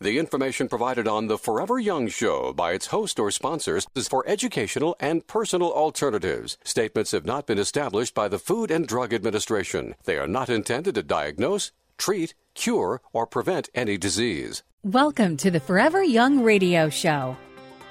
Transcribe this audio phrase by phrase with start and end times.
[0.00, 4.22] The information provided on the Forever Young Show by its host or sponsors is for
[4.28, 6.56] educational and personal alternatives.
[6.62, 9.96] Statements have not been established by the Food and Drug Administration.
[10.04, 14.62] They are not intended to diagnose, treat, cure, or prevent any disease.
[14.84, 17.36] Welcome to the Forever Young Radio Show.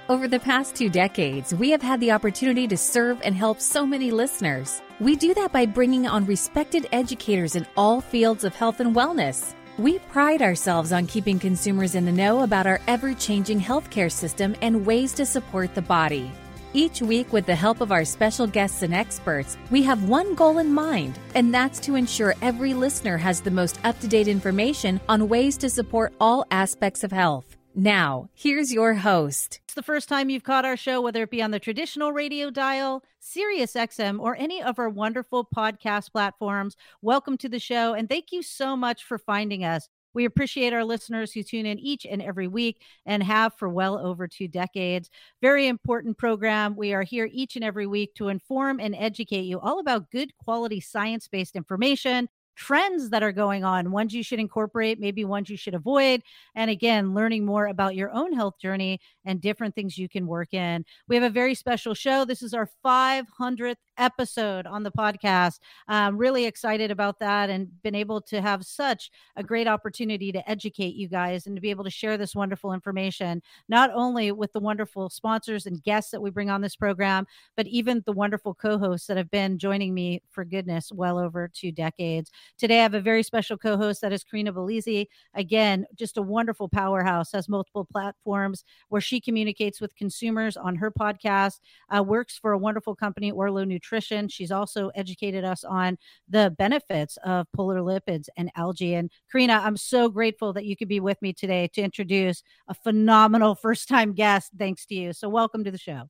[0.08, 3.86] Over the past two decades, we have had the opportunity to serve and help so
[3.86, 4.82] many listeners.
[5.02, 9.54] We do that by bringing on respected educators in all fields of health and wellness.
[9.78, 14.56] We pride ourselves on keeping consumers in the know about our ever changing healthcare system
[14.64, 16.32] and ways to support the body.
[16.74, 20.58] Each week, with the help of our special guests and experts, we have one goal
[20.58, 25.00] in mind, and that's to ensure every listener has the most up to date information
[25.08, 27.56] on ways to support all aspects of health.
[27.76, 29.60] Now, here's your host.
[29.78, 33.04] The first time you've caught our show, whether it be on the traditional radio dial,
[33.20, 36.76] Sirius XM, or any of our wonderful podcast platforms.
[37.04, 39.88] Welcome to the show, and thank you so much for finding us.
[40.16, 44.00] We appreciate our listeners who tune in each and every week and have for well
[44.00, 45.12] over two decades.
[45.44, 46.76] Very important program.
[46.76, 50.36] We are here each and every week to inform and educate you all about good
[50.40, 55.50] quality science based information trends that are going on, ones you should incorporate, maybe ones
[55.50, 56.22] you should avoid.
[56.56, 60.54] And again, learning more about your own health journey and different things you can work
[60.54, 60.84] in.
[61.08, 62.26] We have a very special show.
[62.26, 65.60] This is our 500th episode on the podcast.
[65.88, 70.50] I'm really excited about that and been able to have such a great opportunity to
[70.50, 74.54] educate you guys and to be able to share this wonderful information, not only with
[74.54, 77.26] the wonderful sponsors and guests that we bring on this program,
[77.58, 81.50] but even the wonderful co hosts that have been joining me for goodness well over
[81.54, 82.32] two decades.
[82.58, 85.08] Today, I have a very special co host that is Corinna Bellizzi.
[85.34, 90.92] Again, just a wonderful powerhouse, has multiple platforms where she communicates with consumers on her
[90.92, 91.60] podcast,
[91.96, 94.28] uh, works for a wonderful company, Orlo Nutrition.
[94.28, 98.96] She's also educated us on the benefits of polar lipids and algae.
[98.96, 102.74] And Corinna, I'm so grateful that you could be with me today to introduce a
[102.74, 105.14] phenomenal first time guest, thanks to you.
[105.14, 106.10] So, welcome to the show.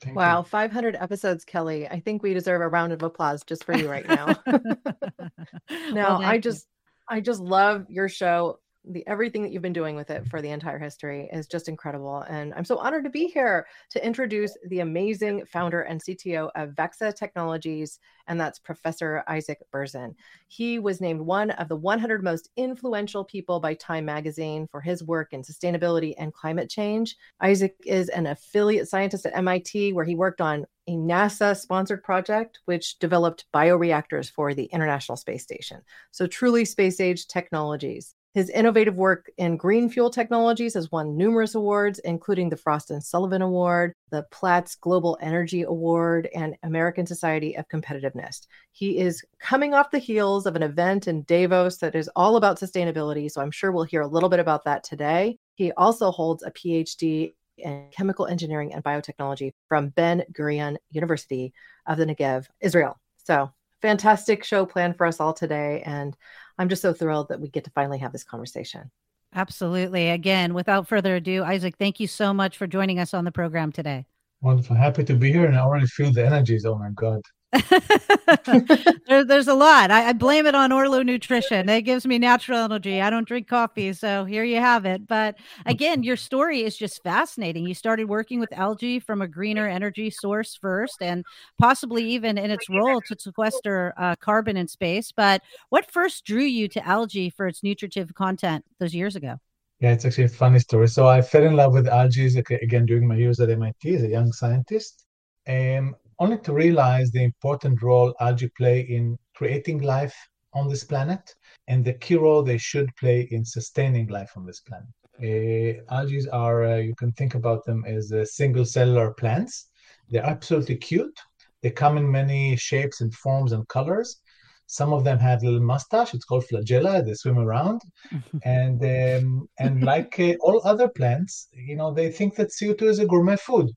[0.00, 0.44] Thank wow, you.
[0.44, 1.88] 500 episodes, Kelly.
[1.88, 4.26] I think we deserve a round of applause just for you right now.
[4.46, 6.66] no, well, I just
[7.10, 7.16] you.
[7.16, 10.50] I just love your show the everything that you've been doing with it for the
[10.50, 14.80] entire history is just incredible and i'm so honored to be here to introduce the
[14.80, 20.14] amazing founder and cto of Vaxa technologies and that's professor isaac berzin
[20.46, 25.02] he was named one of the 100 most influential people by time magazine for his
[25.02, 30.14] work in sustainability and climate change isaac is an affiliate scientist at mit where he
[30.14, 35.82] worked on a NASA sponsored project which developed bioreactors for the International Space Station.
[36.12, 38.14] So, truly space age technologies.
[38.34, 43.02] His innovative work in green fuel technologies has won numerous awards, including the Frost and
[43.02, 48.46] Sullivan Award, the Platts Global Energy Award, and American Society of Competitiveness.
[48.72, 52.60] He is coming off the heels of an event in Davos that is all about
[52.60, 55.38] sustainability, so I'm sure we'll hear a little bit about that today.
[55.54, 61.52] He also holds a PhD in chemical engineering and biotechnology from Ben Gurion University
[61.86, 62.98] of the Negev, Israel.
[63.16, 63.50] So,
[63.82, 65.82] fantastic show planned for us all today.
[65.84, 66.16] And
[66.58, 68.90] I'm just so thrilled that we get to finally have this conversation.
[69.34, 70.10] Absolutely.
[70.10, 73.72] Again, without further ado, Isaac, thank you so much for joining us on the program
[73.72, 74.06] today.
[74.40, 74.76] Wonderful.
[74.76, 75.46] Happy to be here.
[75.46, 76.64] And I already feel the energies.
[76.64, 77.20] Oh my God.
[79.06, 79.90] there, there's a lot.
[79.90, 81.66] I, I, blame it on Orlo Nutrition.
[81.70, 83.00] It gives me natural energy.
[83.00, 85.06] I don't drink coffee, so here you have it.
[85.06, 87.66] But again, your story is just fascinating.
[87.66, 91.24] You started working with algae from a greener energy source first, and
[91.58, 95.10] possibly even in its role to sequester uh, carbon in space.
[95.10, 99.36] But what first drew you to algae for its nutritive content those years ago?
[99.80, 100.88] Yeah, it's actually a funny story.
[100.88, 104.08] So I fell in love with algae again during my years at MIT as a
[104.08, 105.06] young scientist.
[105.46, 110.16] Um, only to realize the important role algae play in creating life
[110.54, 111.34] on this planet
[111.68, 114.88] and the key role they should play in sustaining life on this planet.
[115.20, 119.68] Uh, algae are, uh, you can think about them as uh, single cellular plants.
[120.08, 121.18] They're absolutely cute.
[121.62, 124.20] They come in many shapes and forms and colors.
[124.66, 126.14] Some of them have a little mustache.
[126.14, 127.04] It's called flagella.
[127.04, 127.80] They swim around,
[128.44, 132.98] and um, and like uh, all other plants, you know, they think that CO2 is
[132.98, 133.70] a gourmet food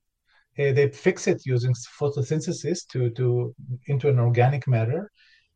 [0.58, 3.54] uh, they fix it using photosynthesis to, to
[3.86, 5.10] into an organic matter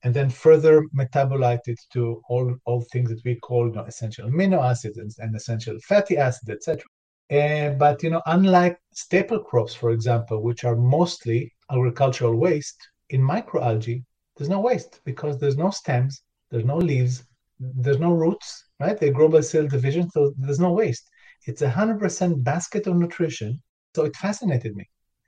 [0.04, 4.28] and then further metabolite it to all, all things that we call you know, essential
[4.28, 6.82] amino acids and, and essential fatty acids, etc.
[7.30, 12.76] Uh, but you know, unlike staple crops, for example, which are mostly agricultural waste,
[13.10, 14.02] in microalgae,
[14.36, 17.24] there's no waste because there's no stems, there's no leaves,
[17.58, 18.98] there's no roots, right?
[18.98, 21.08] They grow by cell division, so there's no waste.
[21.46, 23.62] It's a hundred percent basket of nutrition
[23.96, 24.84] so it fascinated me.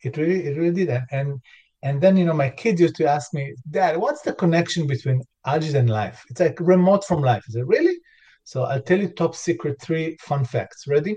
[0.07, 0.91] It really, it really did.
[1.11, 1.41] And
[1.87, 5.19] and then you know, my kids used to ask me, Dad, what's the connection between
[5.47, 6.19] algae and life?
[6.29, 7.45] It's like remote from life.
[7.49, 7.97] Is it really?
[8.45, 10.87] So I'll tell you top secret three fun facts.
[10.87, 11.15] Ready?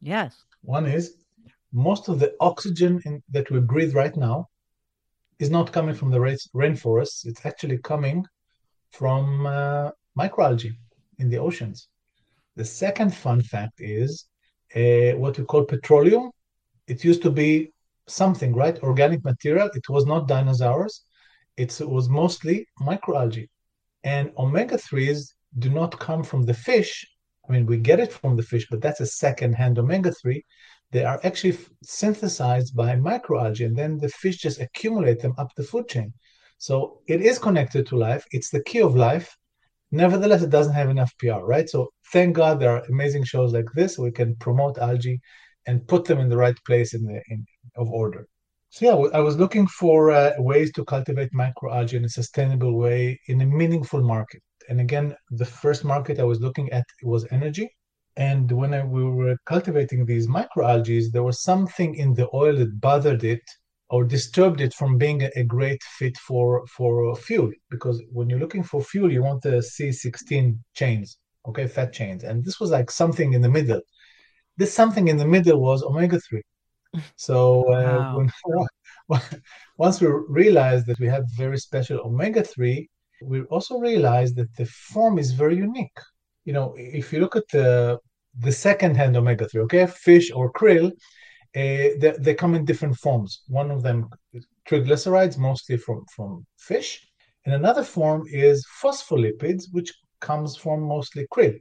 [0.00, 0.32] Yes.
[0.62, 1.04] One is
[1.72, 4.46] most of the oxygen in, that we breathe right now
[5.38, 6.22] is not coming from the
[6.62, 7.26] rainforests.
[7.26, 8.24] It's actually coming
[8.98, 9.90] from uh,
[10.22, 10.72] microalgae
[11.18, 11.88] in the oceans.
[12.56, 14.10] The second fun fact is
[14.74, 16.30] uh, what we call petroleum.
[16.88, 17.72] It used to be
[18.06, 18.82] something, right?
[18.82, 19.70] Organic material.
[19.74, 21.04] It was not dinosaurs.
[21.56, 23.48] It was mostly microalgae.
[24.04, 27.06] And omega 3s do not come from the fish.
[27.48, 30.44] I mean, we get it from the fish, but that's a second hand omega 3.
[30.90, 35.62] They are actually synthesized by microalgae, and then the fish just accumulate them up the
[35.62, 36.12] food chain.
[36.58, 38.24] So it is connected to life.
[38.32, 39.36] It's the key of life.
[39.90, 41.68] Nevertheless, it doesn't have enough PR, right?
[41.68, 43.98] So thank God there are amazing shows like this.
[43.98, 45.20] We can promote algae
[45.68, 48.26] and put them in the right place in the in, of order.
[48.70, 53.20] So yeah, I was looking for uh, ways to cultivate microalgae in a sustainable way
[53.28, 54.42] in a meaningful market.
[54.68, 57.68] And again, the first market I was looking at was energy.
[58.16, 62.80] And when I, we were cultivating these microalgae, there was something in the oil that
[62.80, 63.44] bothered it
[63.90, 67.50] or disturbed it from being a, great fit for for fuel.
[67.70, 71.18] Because when you're looking for fuel, you want the C16 chains,
[71.48, 73.80] okay, fat chains, and this was like something in the middle.
[74.58, 76.42] This something in the middle was omega three.
[77.16, 78.26] So uh, wow.
[79.06, 79.20] when,
[79.76, 82.88] once we realized that we have very special omega three,
[83.22, 85.98] we also realized that the form is very unique.
[86.44, 87.98] You know, if you look at the
[88.40, 90.92] the second hand omega three, okay, fish or krill,
[91.56, 93.42] uh, they, they come in different forms.
[93.48, 94.08] One of them
[94.68, 97.06] triglycerides, mostly from from fish,
[97.44, 101.58] and another form is phospholipids, which comes from mostly krill.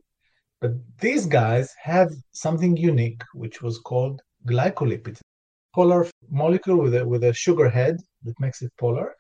[0.62, 5.20] But these guys have something unique, which was called glycolipid,
[5.74, 9.14] polar molecule with a, with a sugar head that makes it polar.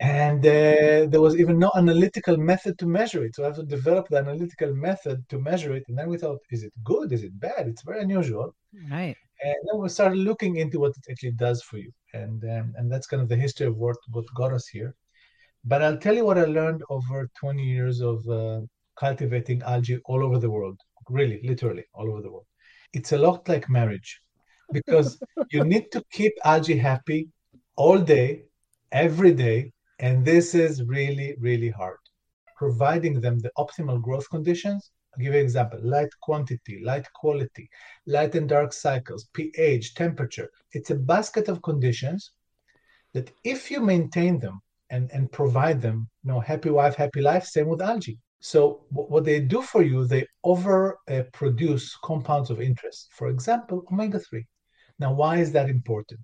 [0.00, 3.34] And uh, there was even no analytical method to measure it.
[3.34, 5.84] So I have to develop the analytical method to measure it.
[5.88, 7.12] And then we thought, is it good?
[7.12, 7.66] Is it bad?
[7.66, 8.54] It's very unusual.
[8.90, 9.16] Right.
[9.42, 11.90] And then we started looking into what it actually does for you.
[12.12, 14.94] And, um, and that's kind of the history of what, what got us here.
[15.64, 18.60] But I'll tell you what I learned over 20 years of uh,
[18.98, 22.46] cultivating algae all over the world, really, literally all over the world.
[22.92, 24.20] It's a lot like marriage
[24.72, 25.18] because
[25.50, 27.28] you need to keep algae happy
[27.76, 28.44] all day,
[28.92, 29.72] every day.
[29.98, 31.98] And this is really, really hard.
[32.56, 34.90] Providing them the optimal growth conditions.
[35.14, 37.70] I'll give you an example light quantity, light quality,
[38.06, 40.50] light and dark cycles, pH, temperature.
[40.72, 42.32] It's a basket of conditions
[43.14, 44.60] that if you maintain them
[44.90, 48.18] and, and provide them, you know, happy wife, happy life, same with algae.
[48.52, 51.24] So what they do for you, they over uh,
[52.04, 53.08] compounds of interest.
[53.18, 54.44] For example, omega-3.
[55.00, 56.20] Now, why is that important?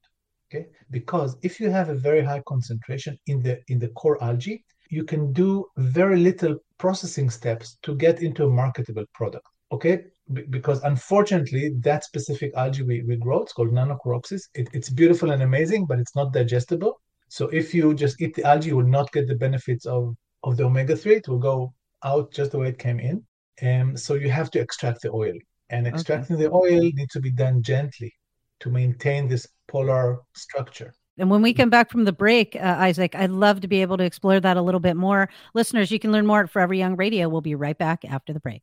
[0.47, 4.65] Okay, because if you have a very high concentration in the in the core algae,
[4.89, 9.47] you can do very little processing steps to get into a marketable product.
[9.73, 14.43] Okay, B- because unfortunately, that specific algae we, we grow, it's called Nannochloropsis.
[14.55, 17.01] It, it's beautiful and amazing, but it's not digestible.
[17.29, 20.15] So if you just eat the algae, you will not get the benefits of
[20.45, 21.17] of the omega three.
[21.17, 23.25] It will go out just the way it came in.
[23.61, 25.35] And so you have to extract the oil.
[25.71, 26.45] And extracting okay.
[26.45, 28.13] the oil needs to be done gently
[28.61, 30.93] to maintain this polar structure.
[31.19, 33.97] And when we come back from the break, uh, Isaac, I'd love to be able
[33.99, 35.29] to explore that a little bit more.
[35.55, 37.29] Listeners, you can learn more at Forever Young Radio.
[37.29, 38.63] We'll be right back after the break.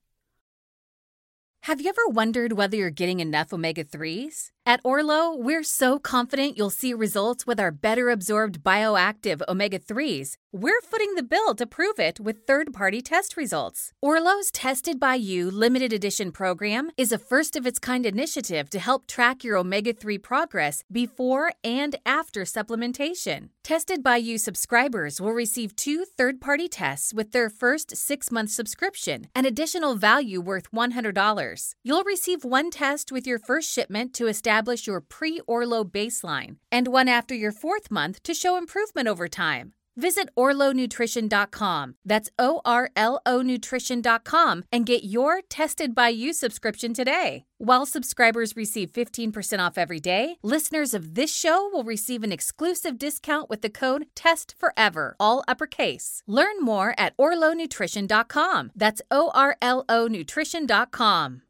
[1.69, 4.50] Have you ever wondered whether you're getting enough omega 3s?
[4.70, 10.36] At Orlo, we're so confident you'll see results with our better absorbed bioactive omega 3s.
[10.51, 13.94] We're footing the bill to prove it with third party test results.
[14.01, 18.79] Orlo's Tested by You limited edition program is a first of its kind initiative to
[18.79, 23.50] help track your omega 3 progress before and after supplementation.
[23.63, 28.51] Tested by You subscribers will receive two third party tests with their first six month
[28.51, 31.59] subscription, an additional value worth $100.
[31.84, 36.88] You'll receive one test with your first shipment to establish your pre Orlo baseline and
[36.88, 39.74] one after your fourth month to show improvement over time.
[40.00, 41.96] Visit OrloNutrition.com.
[42.06, 47.44] That's O R L O Nutrition.com and get your Tested by You subscription today.
[47.58, 52.98] While subscribers receive 15% off every day, listeners of this show will receive an exclusive
[52.98, 56.24] discount with the code TESTFOREVER, all uppercase.
[56.25, 58.72] Learn more at OrloNutrition.com.
[58.75, 61.42] That's O R L O Nutrition.com.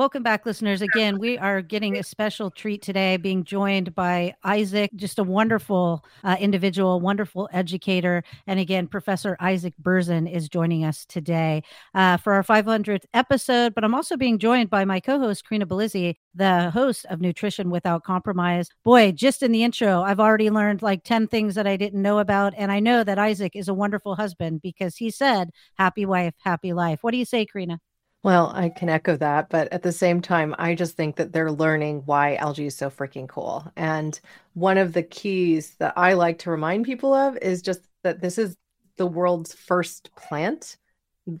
[0.00, 0.80] Welcome back, listeners.
[0.80, 6.02] Again, we are getting a special treat today, being joined by Isaac, just a wonderful
[6.24, 8.24] uh, individual, wonderful educator.
[8.46, 11.64] And again, Professor Isaac Berzin is joining us today
[11.94, 13.74] uh, for our 500th episode.
[13.74, 17.68] But I'm also being joined by my co host, Corinna Bellizzi, the host of Nutrition
[17.68, 18.70] Without Compromise.
[18.82, 22.20] Boy, just in the intro, I've already learned like 10 things that I didn't know
[22.20, 22.54] about.
[22.56, 26.72] And I know that Isaac is a wonderful husband because he said, happy wife, happy
[26.72, 27.00] life.
[27.02, 27.80] What do you say, Corinna?
[28.22, 31.50] Well, I can echo that, but at the same time, I just think that they're
[31.50, 33.72] learning why algae is so freaking cool.
[33.76, 34.18] And
[34.52, 38.36] one of the keys that I like to remind people of is just that this
[38.36, 38.56] is
[38.98, 40.76] the world's first plant.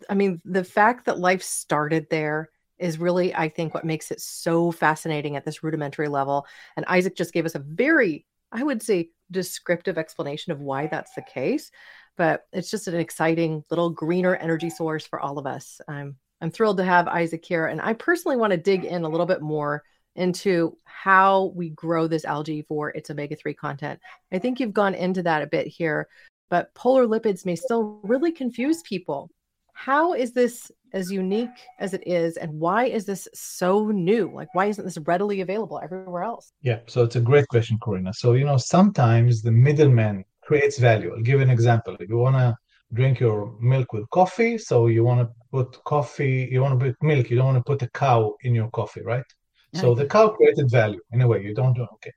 [0.08, 4.22] I mean, the fact that life started there is really, I think, what makes it
[4.22, 6.46] so fascinating at this rudimentary level.
[6.76, 11.12] And Isaac just gave us a very, I would say, descriptive explanation of why that's
[11.14, 11.70] the case.
[12.16, 15.82] But it's just an exciting little greener energy source for all of us.
[15.86, 17.66] I'm I'm thrilled to have Isaac here.
[17.66, 19.82] And I personally want to dig in a little bit more
[20.16, 24.00] into how we grow this algae for its omega 3 content.
[24.32, 26.08] I think you've gone into that a bit here,
[26.48, 29.30] but polar lipids may still really confuse people.
[29.72, 34.30] How is this as unique as it is, and why is this so new?
[34.34, 36.52] Like, why isn't this readily available everywhere else?
[36.60, 38.12] Yeah, so it's a great question, Corinna.
[38.12, 41.14] So, you know, sometimes the middleman creates value.
[41.14, 41.96] I'll give an example.
[41.98, 42.56] If you want to
[42.92, 44.58] drink your milk with coffee.
[44.58, 47.70] So you want to put coffee, you want to put milk, you don't want to
[47.72, 49.24] put a cow in your coffee, right?
[49.72, 51.42] So the cow created value in a way.
[51.44, 52.12] You don't do okay.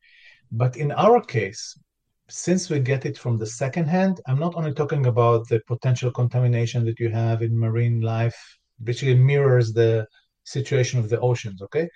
[0.51, 1.77] But in our case,
[2.29, 6.11] since we get it from the second hand, I'm not only talking about the potential
[6.11, 8.35] contamination that you have in marine life,
[8.83, 10.07] basically mirrors the
[10.45, 11.87] situation of the oceans, okay?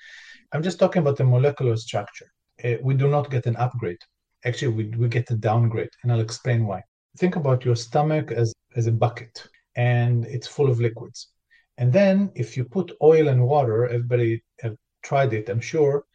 [0.54, 2.28] I'm just talking about the molecular structure.
[2.64, 3.98] Uh, we do not get an upgrade.
[4.46, 6.82] Actually, we, we get a downgrade, and I'll explain why.
[7.18, 11.30] Think about your stomach as as a bucket and it's full of liquids.
[11.78, 16.06] And then if you put oil and water, everybody have tried it, I'm sure,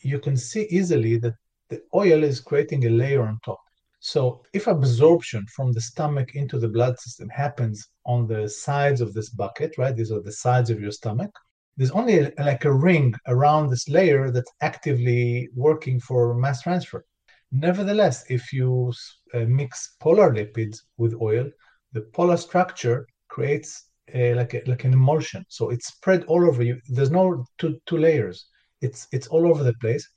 [0.00, 1.34] you can see easily that
[1.68, 3.60] the oil is creating a layer on top.
[4.00, 9.12] So if absorption from the stomach into the blood system happens on the sides of
[9.12, 9.94] this bucket, right?
[9.94, 11.30] These are the sides of your stomach.
[11.76, 17.04] There's only a, like a ring around this layer that's actively working for mass transfer.
[17.52, 18.92] Nevertheless, if you
[19.34, 21.50] uh, mix polar lipids with oil,
[21.92, 25.44] the polar structure creates a, like a, like an emulsion.
[25.48, 26.80] So it's spread all over you.
[26.88, 28.46] There's no two two layers.
[28.80, 30.08] It's it's all over the place,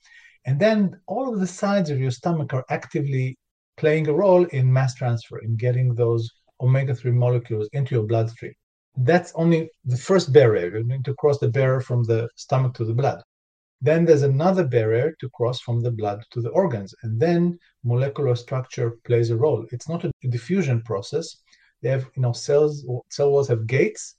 [0.45, 3.37] and then all of the sides of your stomach are actively
[3.77, 6.29] playing a role in mass transfer in getting those
[6.61, 8.53] omega three molecules into your bloodstream.
[8.95, 10.77] That's only the first barrier.
[10.77, 13.21] You need to cross the barrier from the stomach to the blood.
[13.81, 18.35] Then there's another barrier to cross from the blood to the organs, and then molecular
[18.35, 19.65] structure plays a role.
[19.71, 21.42] It's not a diffusion process
[21.83, 24.15] they have, you know, cells, cell walls have gates,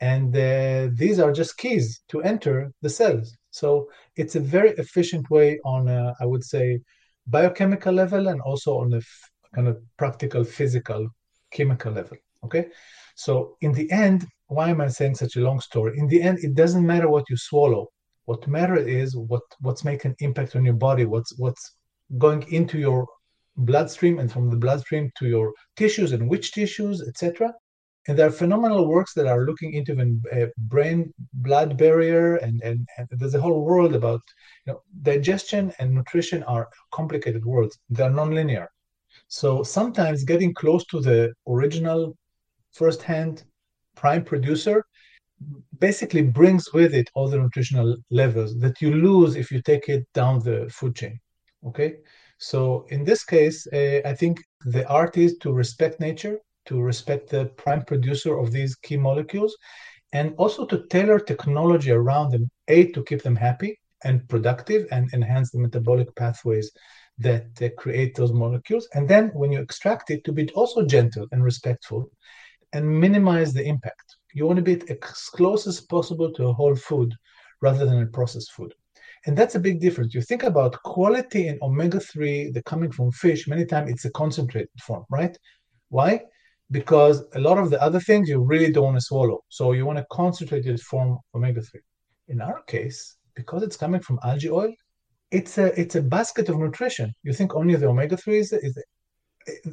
[0.00, 3.36] and uh, these are just keys to enter the cells.
[3.50, 6.80] So it's a very efficient way on, a, I would say,
[7.26, 11.08] biochemical level and also on a f- kind of practical physical
[11.50, 12.16] chemical level.
[12.44, 12.66] Okay.
[13.16, 15.98] So in the end, why am I saying such a long story?
[15.98, 17.88] In the end, it doesn't matter what you swallow.
[18.26, 21.74] What matters is what what's making impact on your body, what's what's
[22.18, 23.06] going into your
[23.58, 27.52] bloodstream and from the bloodstream to your tissues and which tissues, etc.
[28.06, 32.62] And there are phenomenal works that are looking into the uh, brain blood barrier, and,
[32.62, 34.22] and, and, there's a whole world about
[34.64, 37.78] you know, digestion and nutrition are complicated worlds.
[37.90, 38.68] They're nonlinear.
[39.26, 42.16] So sometimes getting close to the original
[42.72, 43.44] first-hand
[43.94, 44.84] prime producer
[45.78, 50.06] basically brings with it all the nutritional levels that you lose if you take it
[50.14, 51.20] down the food chain.
[51.66, 51.96] Okay.
[52.38, 57.30] So in this case, uh, I think the art is to respect nature, to respect
[57.30, 59.56] the prime producer of these key molecules,
[60.12, 65.12] and also to tailor technology around them, A, to keep them happy and productive and
[65.12, 66.70] enhance the metabolic pathways
[67.18, 68.88] that uh, create those molecules.
[68.94, 72.10] And then when you extract it, to be also gentle and respectful
[72.72, 74.16] and minimize the impact.
[74.32, 77.12] You want to be as close as possible to a whole food
[77.60, 78.72] rather than a processed food.
[79.26, 80.14] And that's a big difference.
[80.14, 84.10] You think about quality in omega 3, the coming from fish, many times it's a
[84.10, 85.36] concentrated form, right?
[85.88, 86.22] Why?
[86.70, 89.40] Because a lot of the other things you really don't want to swallow.
[89.48, 91.80] So you want a concentrated form omega 3.
[92.28, 94.72] In our case, because it's coming from algae oil,
[95.30, 97.14] it's a it's a basket of nutrition.
[97.22, 98.78] You think only the omega 3 is, is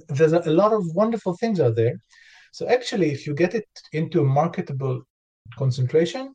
[0.07, 1.95] there's a lot of wonderful things out there.
[2.51, 5.01] So actually, if you get it into a marketable
[5.57, 6.33] concentration,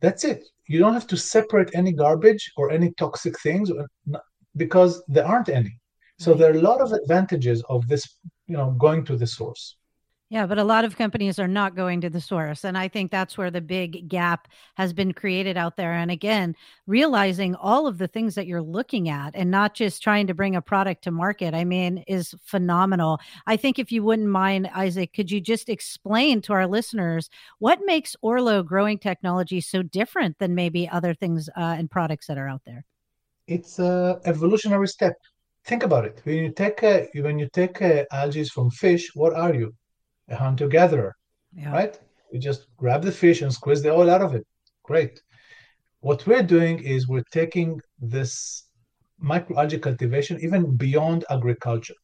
[0.00, 0.44] that's it.
[0.66, 3.70] You don't have to separate any garbage or any toxic things
[4.56, 5.78] because there aren't any.
[6.18, 9.76] So there are a lot of advantages of this, you know, going to the source.
[10.30, 12.64] Yeah, but a lot of companies are not going to the source.
[12.64, 15.94] And I think that's where the big gap has been created out there.
[15.94, 16.54] And again,
[16.86, 20.54] realizing all of the things that you're looking at and not just trying to bring
[20.54, 23.20] a product to market, I mean, is phenomenal.
[23.46, 27.78] I think if you wouldn't mind, Isaac, could you just explain to our listeners what
[27.86, 32.48] makes Orlo growing technology so different than maybe other things uh, and products that are
[32.48, 32.84] out there?
[33.46, 35.14] It's a evolutionary step.
[35.64, 36.20] Think about it.
[36.24, 39.72] When you take a, when you take a algae from fish, what are you?
[40.28, 41.14] A hunter gatherer,
[41.54, 41.72] yeah.
[41.72, 41.98] right?
[42.32, 44.46] You just grab the fish and squeeze the oil out of it.
[44.84, 45.20] Great.
[46.00, 48.68] What we're doing is we're taking this
[49.22, 51.94] microalgae cultivation even beyond agriculture.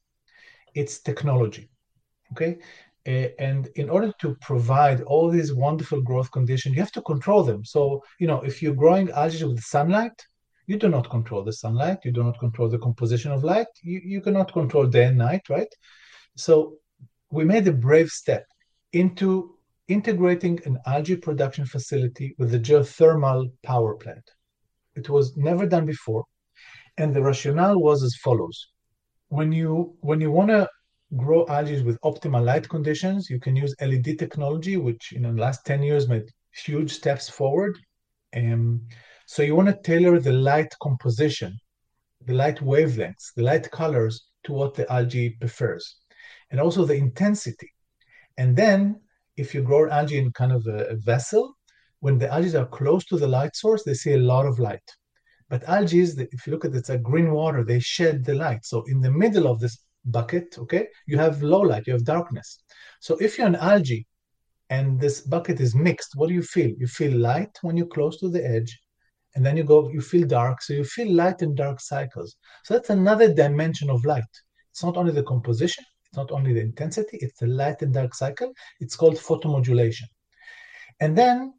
[0.75, 1.69] It's technology.
[2.33, 2.59] Okay.
[3.07, 7.43] Uh, and in order to provide all these wonderful growth conditions, you have to control
[7.43, 7.65] them.
[7.65, 10.19] So, you know, if you're growing algae with sunlight,
[10.67, 14.01] you do not control the sunlight, you do not control the composition of light, you,
[14.03, 15.69] you cannot control day and night, right?
[16.37, 16.79] So
[17.35, 18.45] we made a brave step
[18.93, 19.57] into
[19.89, 24.27] integrating an algae production facility with a geothermal power plant.
[24.95, 26.25] It was never done before.
[26.97, 28.69] And the rationale was as follows.
[29.29, 30.69] When you when you want to
[31.17, 35.67] grow algae with optimal light conditions, you can use LED technology, which in the last
[35.67, 36.29] 10 years made
[36.65, 37.77] huge steps forward.
[38.37, 38.87] Um,
[39.27, 41.59] so you want to tailor the light composition,
[42.27, 45.97] the light wavelengths, the light colors to what the algae prefers
[46.55, 47.69] and also the intensity.
[48.39, 49.01] And then
[49.37, 51.53] if you grow algae in kind of a, a vessel,
[51.99, 54.89] when the algae are close to the light source, they see a lot of light.
[55.51, 58.65] But algae, if you look at it, it's a green water, they shed the light.
[58.65, 62.63] So in the middle of this bucket, okay, you have low light, you have darkness.
[63.01, 64.07] So if you're an algae
[64.71, 66.71] and this bucket is mixed, what do you feel?
[66.79, 68.79] You feel light when you're close to the edge,
[69.35, 70.63] and then you go, you feel dark.
[70.63, 72.37] So you feel light and dark cycles.
[72.63, 74.23] So that's another dimension of light.
[74.71, 75.85] It's not only the composition,
[76.17, 78.53] not only the intensity, it's the light and dark cycle.
[78.81, 80.09] It's called photomodulation.
[81.01, 81.55] And then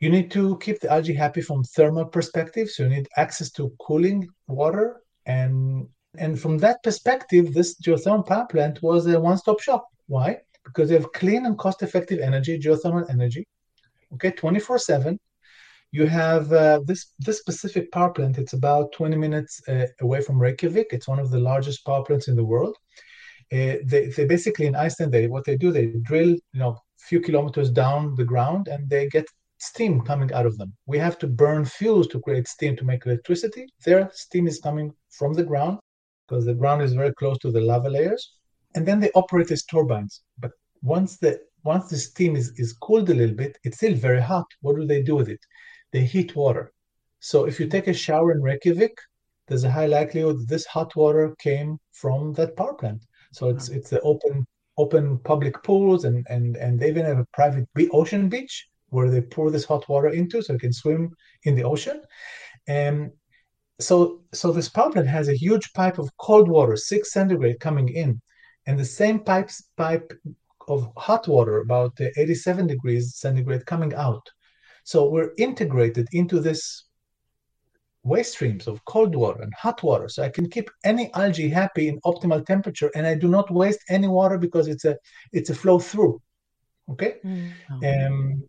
[0.00, 2.68] you need to keep the algae happy from thermal perspective.
[2.68, 5.00] So you need access to cooling water.
[5.26, 9.86] And, and from that perspective, this geothermal power plant was a one-stop shop.
[10.06, 10.38] Why?
[10.64, 13.46] Because you have clean and cost-effective energy, geothermal energy,
[14.14, 15.18] okay, 24-7.
[15.92, 18.36] You have uh, this this specific power plant.
[18.36, 20.88] It's about 20 minutes uh, away from Reykjavik.
[20.90, 22.76] It's one of the largest power plants in the world.
[23.54, 27.20] Uh, they, they basically in Iceland, they what they do, they drill, you know, few
[27.20, 29.26] kilometers down the ground, and they get
[29.58, 30.72] steam coming out of them.
[30.86, 33.66] We have to burn fuels to create steam to make electricity.
[33.84, 35.78] Their steam is coming from the ground
[36.26, 38.22] because the ground is very close to the lava layers,
[38.74, 40.22] and then they operate as turbines.
[40.38, 44.20] But once the once the steam is, is cooled a little bit, it's still very
[44.20, 44.46] hot.
[44.62, 45.40] What do they do with it?
[45.92, 46.72] They heat water.
[47.20, 48.96] So if you take a shower in Reykjavik,
[49.46, 53.02] there's a high likelihood this hot water came from that power plant.
[53.34, 54.46] So it's it's the open
[54.78, 59.20] open public pools and and and they even have a private ocean beach where they
[59.20, 61.10] pour this hot water into so you can swim
[61.42, 62.00] in the ocean.
[62.68, 63.10] And
[63.80, 68.20] so so this plant has a huge pipe of cold water, six centigrade coming in,
[68.66, 70.12] and the same pipes pipe
[70.68, 74.26] of hot water, about uh, 87 degrees centigrade, coming out.
[74.84, 76.84] So we're integrated into this
[78.04, 81.88] waste streams of cold water and hot water so i can keep any algae happy
[81.88, 84.96] in optimal temperature and i do not waste any water because it's a
[85.32, 86.20] it's a flow through
[86.90, 87.16] okay?
[87.24, 88.12] Mm-hmm.
[88.12, 88.44] um,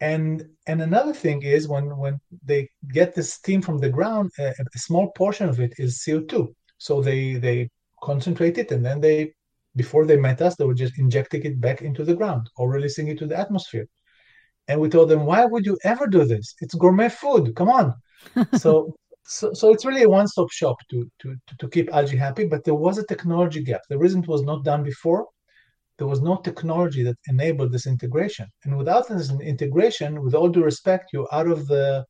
[0.00, 4.50] and and another thing is when when they get the steam from the ground a,
[4.50, 7.68] a small portion of it is co2 so they they
[8.02, 9.32] concentrate it and then they
[9.74, 13.08] before they met us they were just injecting it back into the ground or releasing
[13.08, 13.86] it to the atmosphere.
[14.68, 16.54] And we told them why would you ever do this?
[16.60, 17.54] It's gourmet food.
[17.56, 17.94] Come on
[18.56, 22.46] so, so, so it's really a one-stop shop to, to, to keep algae happy.
[22.46, 23.82] But there was a technology gap.
[23.88, 25.26] The reason it was not done before,
[25.98, 28.46] there was no technology that enabled this integration.
[28.64, 32.04] And without this integration, with all due respect, you're out of the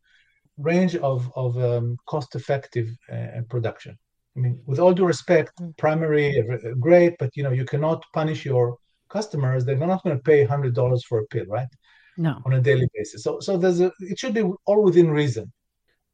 [0.59, 3.97] range of of um, cost-effective uh, production.
[4.37, 5.77] I mean, with all due respect, mm.
[5.77, 8.77] primary uh, great, but you know you cannot punish your
[9.11, 9.65] customers.
[9.65, 11.69] They're not going to pay hundred dollars for a pill, right?
[12.17, 13.25] No, on a daily basis.
[13.25, 15.53] So so there's a it should be all within reason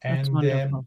[0.03, 0.87] and um,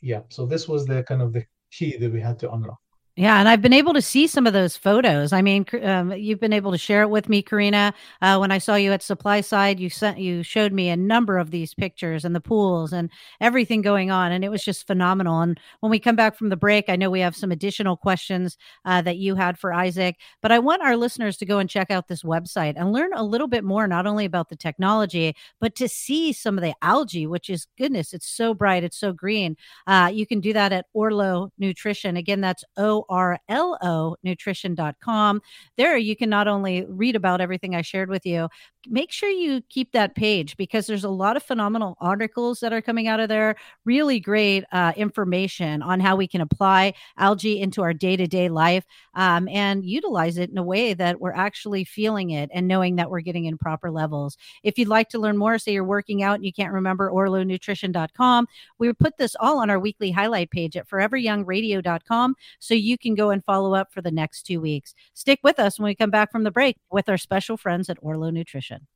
[0.00, 2.80] yeah so this was the kind of the key that we had to unlock
[3.16, 5.32] yeah, and I've been able to see some of those photos.
[5.32, 7.92] I mean, um, you've been able to share it with me, Corinna.
[8.22, 11.50] Uh, when I saw you at SupplySide, you sent you showed me a number of
[11.50, 15.40] these pictures and the pools and everything going on, and it was just phenomenal.
[15.40, 18.56] And when we come back from the break, I know we have some additional questions
[18.84, 21.90] uh, that you had for Isaac, but I want our listeners to go and check
[21.90, 25.74] out this website and learn a little bit more, not only about the technology, but
[25.74, 29.56] to see some of the algae, which is goodness, it's so bright, it's so green.
[29.88, 32.16] Uh, you can do that at Orlo Nutrition.
[32.16, 35.40] Again, that's O O R L O nutrition.com.
[35.76, 38.48] There you can not only read about everything I shared with you,
[38.88, 42.80] make sure you keep that page because there's a lot of phenomenal articles that are
[42.80, 43.56] coming out of there.
[43.84, 48.48] Really great uh, information on how we can apply algae into our day to day
[48.48, 48.84] life
[49.14, 53.10] um, and utilize it in a way that we're actually feeling it and knowing that
[53.10, 54.36] we're getting in proper levels.
[54.62, 58.46] If you'd like to learn more, say you're working out and you can't remember orlonutrition.com,
[58.78, 63.30] we put this all on our weekly highlight page at foreveryoungradio.com so you can go
[63.30, 64.94] and follow up for the next two weeks.
[65.14, 67.98] Stick with us when we come back from the break with our special friends at
[68.00, 68.86] Orlo Nutrition.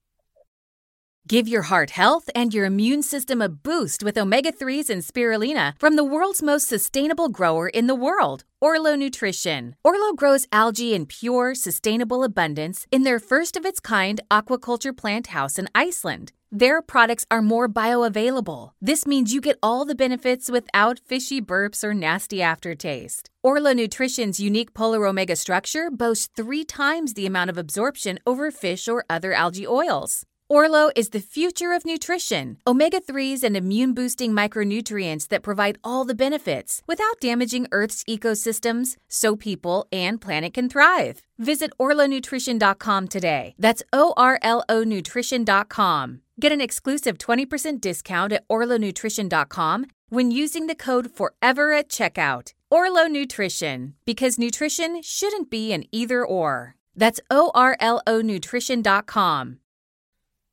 [1.27, 5.73] Give your heart health and your immune system a boost with omega 3s and spirulina
[5.79, 9.75] from the world's most sustainable grower in the world, Orlo Nutrition.
[9.83, 15.29] Orlo grows algae in pure, sustainable abundance in their first of its kind aquaculture plant
[15.29, 16.33] house in Iceland.
[16.53, 18.73] Their products are more bioavailable.
[18.83, 23.31] This means you get all the benefits without fishy burps or nasty aftertaste.
[23.43, 28.89] Orlo Nutrition's unique polar omega structure boasts three times the amount of absorption over fish
[28.89, 30.27] or other algae oils.
[30.55, 36.05] Orlo is the future of nutrition, omega 3s and immune boosting micronutrients that provide all
[36.05, 41.23] the benefits without damaging Earth's ecosystems so people and planet can thrive.
[41.41, 43.57] Visit orlonutrition.com today.
[43.59, 46.21] That's O R L O nutrition.com.
[46.39, 52.53] Get an exclusive 20% discount at orlonutrition.com when using the code FOREVER at checkout.
[52.71, 56.77] Orlo Nutrition, because nutrition shouldn't be an either or.
[56.95, 59.59] That's O R L O nutrition.com.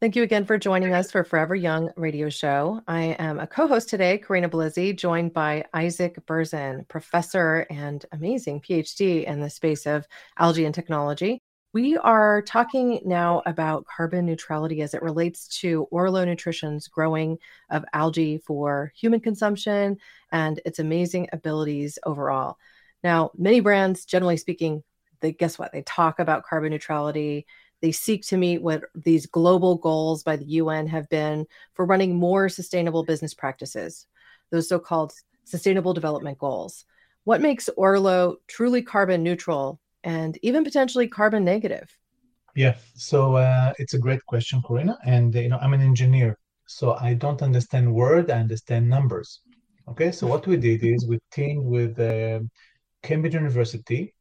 [0.02, 2.82] Thank you again for joining us for Forever Young radio show.
[2.88, 8.62] I am a co host today, Corinna Bellizzi, joined by Isaac Berzin, professor and amazing
[8.62, 10.08] PhD in the space of
[10.40, 11.40] algae and technology.
[11.72, 17.38] We are talking now about carbon neutrality as it relates to Orlo Nutrition's growing
[17.70, 19.98] of algae for human consumption
[20.32, 22.58] and its amazing abilities overall.
[23.04, 24.82] Now, many brands, generally speaking,
[25.20, 25.72] they guess what?
[25.72, 27.46] They talk about carbon neutrality
[27.82, 32.16] they seek to meet what these global goals by the UN have been for running
[32.16, 34.08] more sustainable business practices,
[34.52, 35.14] those so called
[35.46, 36.86] sustainable development goals.
[37.24, 41.96] What makes Orlo truly carbon neutral and even potentially carbon negative?
[42.56, 44.98] Yeah, so uh, it's a great question, Corinna.
[45.06, 48.30] And you know, I'm an engineer, so I don't understand word.
[48.30, 49.42] I understand numbers.
[49.88, 52.40] Okay, so what we did is we teamed with uh,
[53.04, 54.14] Cambridge University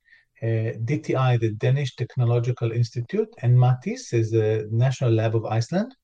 [0.42, 5.94] Uh, DTI, the Danish Technological Institute, and MATIS is the National Lab of Iceland.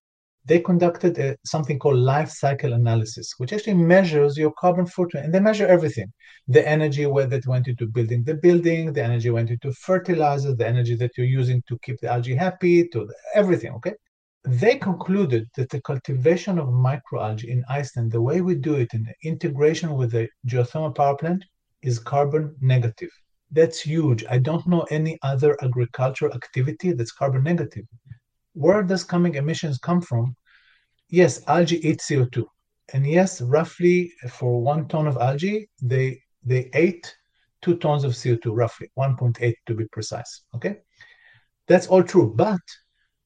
[0.44, 5.34] They conducted a, something called life cycle analysis, which actually measures your carbon footprint, and
[5.34, 6.12] they measure everything:
[6.48, 10.96] the energy that went into building the building, the energy went into fertilizers, the energy
[10.96, 13.72] that you're using to keep the algae happy, to everything.
[13.76, 13.94] Okay,
[14.44, 19.06] they concluded that the cultivation of microalgae in Iceland, the way we do it in
[19.24, 21.42] integration with the geothermal power plant,
[21.80, 23.10] is carbon negative.
[23.56, 24.22] That's huge.
[24.28, 27.86] I don't know any other agricultural activity that's carbon negative.
[28.52, 30.36] Where does coming emissions come from?
[31.08, 32.44] Yes, algae eat CO2.
[32.92, 37.16] And yes, roughly for one ton of algae, they they ate
[37.62, 40.42] two tons of CO2, roughly 1.8 to be precise.
[40.54, 40.76] Okay,
[41.66, 42.34] that's all true.
[42.36, 42.60] But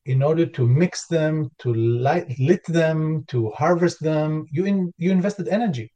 [0.06, 5.10] in order to mix them, to light, lit them, to harvest them, you in, you
[5.10, 5.92] invested energy.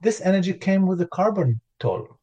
[0.00, 2.20] This energy came with a carbon toll.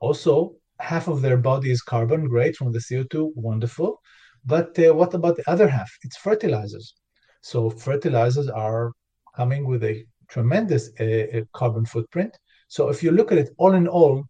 [0.00, 4.00] Also, half of their body is carbon, great, from the CO2, wonderful.
[4.44, 5.90] But uh, what about the other half?
[6.02, 6.94] It's fertilizers.
[7.42, 8.92] So fertilizers are
[9.36, 12.36] coming with a tremendous uh, uh, carbon footprint.
[12.68, 14.24] So if you look at it all in all,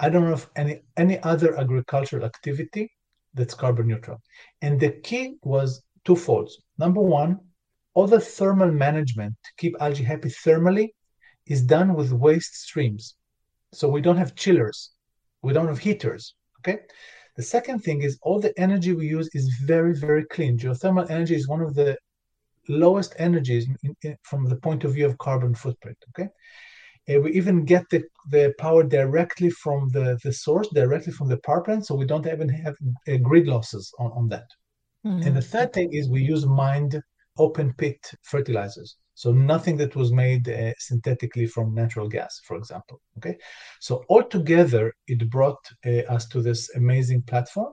[0.00, 2.90] I don't know of any any other agricultural activity
[3.34, 4.20] that's carbon neutral.
[4.62, 6.50] And the key was twofold.
[6.78, 7.40] Number one,
[7.94, 10.88] all the thermal management to keep algae happy thermally
[11.46, 13.16] is done with waste streams.
[13.72, 14.92] So we don't have chillers
[15.42, 16.34] we don't have heaters.
[16.60, 16.80] Okay.
[17.36, 20.58] The second thing is all the energy we use is very, very clean.
[20.58, 21.96] Geothermal energy is one of the
[22.68, 25.96] lowest energies in, in, from the point of view of carbon footprint.
[26.10, 26.28] Okay.
[27.08, 31.38] Uh, we even get the, the power directly from the, the source, directly from the
[31.38, 32.76] power plant, so we don't even have
[33.08, 34.46] uh, grid losses on, on that.
[35.06, 35.26] Mm-hmm.
[35.26, 37.00] And the third thing is we use mined
[37.38, 38.96] open pit fertilizers.
[39.14, 43.00] So nothing that was made uh, synthetically from natural gas, for example.
[43.16, 43.36] Okay,
[43.80, 47.72] so altogether it brought uh, us to this amazing platform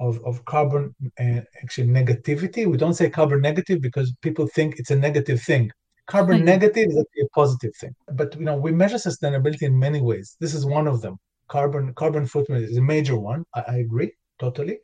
[0.00, 2.66] of, of carbon uh, actually negativity.
[2.66, 5.70] We don't say carbon negative because people think it's a negative thing.
[6.06, 6.46] Carbon mm-hmm.
[6.46, 7.94] negative is actually a positive thing.
[8.12, 10.36] But you know we measure sustainability in many ways.
[10.40, 11.16] This is one of them.
[11.48, 13.44] Carbon carbon footprint is a major one.
[13.54, 14.78] I, I agree totally.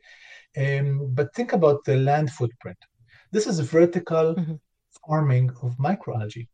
[0.57, 2.77] Um, but think about the land footprint.
[3.35, 4.27] This is vertical.
[4.35, 4.55] Mm-hmm
[5.07, 6.47] farming of microalgae.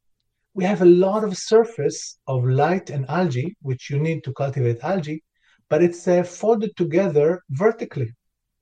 [0.54, 4.84] We have a lot of surface of light and algae, which you need to cultivate
[4.84, 5.24] algae,
[5.70, 8.12] but it's uh, folded together vertically.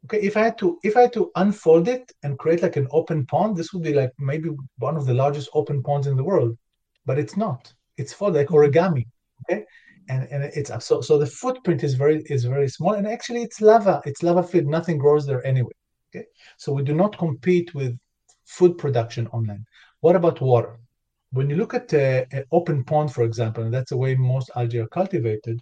[0.06, 2.88] Okay, if I had to if I had to unfold it and create like an
[2.92, 6.24] open pond, this would be like maybe one of the largest open ponds in the
[6.24, 6.58] world,
[7.06, 7.74] but it's not.
[7.98, 9.06] It's folded like origami.
[9.42, 9.66] Okay,
[10.08, 13.60] and and it's so so the footprint is very is very small, and actually it's
[13.60, 14.02] lava.
[14.06, 14.68] It's lava filled.
[14.68, 15.76] Nothing grows there anyway.
[16.10, 16.26] Okay,
[16.58, 17.98] so we do not compete with
[18.58, 19.64] food production on land.
[20.02, 20.80] What about water?
[21.32, 24.50] When you look at uh, an open pond, for example, and that's the way most
[24.56, 25.60] algae are cultivated,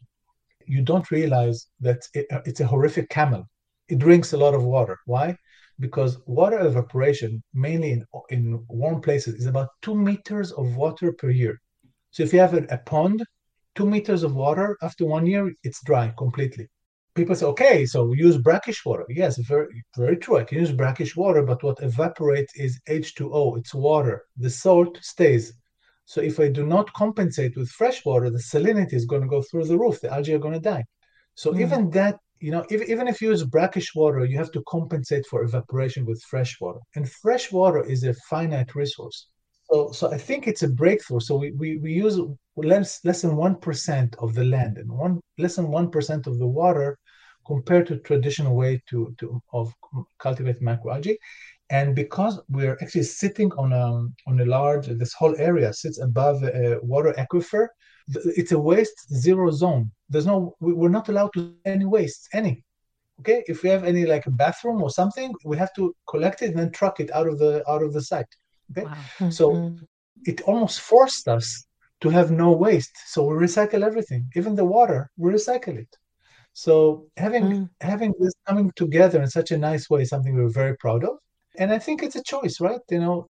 [0.66, 3.44] you don't realize that it, uh, it's a horrific camel
[3.88, 4.98] it drinks a lot of water.
[5.06, 5.38] Why?
[5.80, 11.30] Because water evaporation, mainly in, in warm places, is about two meters of water per
[11.30, 11.60] year.
[12.12, 13.24] So if you have a, a pond,
[13.76, 16.68] two meters of water, after one year, it's dry completely.
[17.18, 19.06] People say, okay, so we use brackish water.
[19.10, 20.38] Yes, very, very true.
[20.38, 24.26] I can use brackish water, but what evaporates is H2O, it's water.
[24.38, 25.54] The salt stays.
[26.06, 29.42] So if I do not compensate with fresh water, the salinity is going to go
[29.42, 30.00] through the roof.
[30.00, 30.86] The algae are going to die.
[31.36, 31.62] So mm.
[31.62, 35.26] even that you know, if, even if you use brackish water, you have to compensate
[35.26, 36.80] for evaporation with fresh water.
[36.96, 39.28] And fresh water is a finite resource.
[39.70, 41.20] So, so I think it's a breakthrough.
[41.20, 42.20] So we, we, we use
[42.56, 46.98] less, less than 1% of the land and one less than 1% of the water
[47.46, 49.74] compared to traditional way to, to of
[50.20, 51.18] cultivate macroalgae.
[51.70, 56.44] And because we're actually sitting on a, on a large, this whole area sits above
[56.44, 57.68] a water aquifer,
[58.08, 59.92] it's a waste zero zone.
[60.10, 62.64] There's no, we're not allowed to any waste, any.
[63.20, 66.52] Okay, if we have any like a bathroom or something, we have to collect it
[66.52, 68.28] and then truck it out of the out of the site.
[68.72, 69.30] Okay, wow.
[69.30, 69.84] so mm-hmm.
[70.26, 71.66] it almost forced us
[72.02, 72.96] to have no waste.
[73.08, 75.96] So we recycle everything, even the water, we recycle it.
[76.54, 77.70] So having mm.
[77.82, 81.18] having this coming together in such a nice way is something we're very proud of.
[81.60, 82.82] And I think it's a choice, right?
[82.90, 83.28] You know,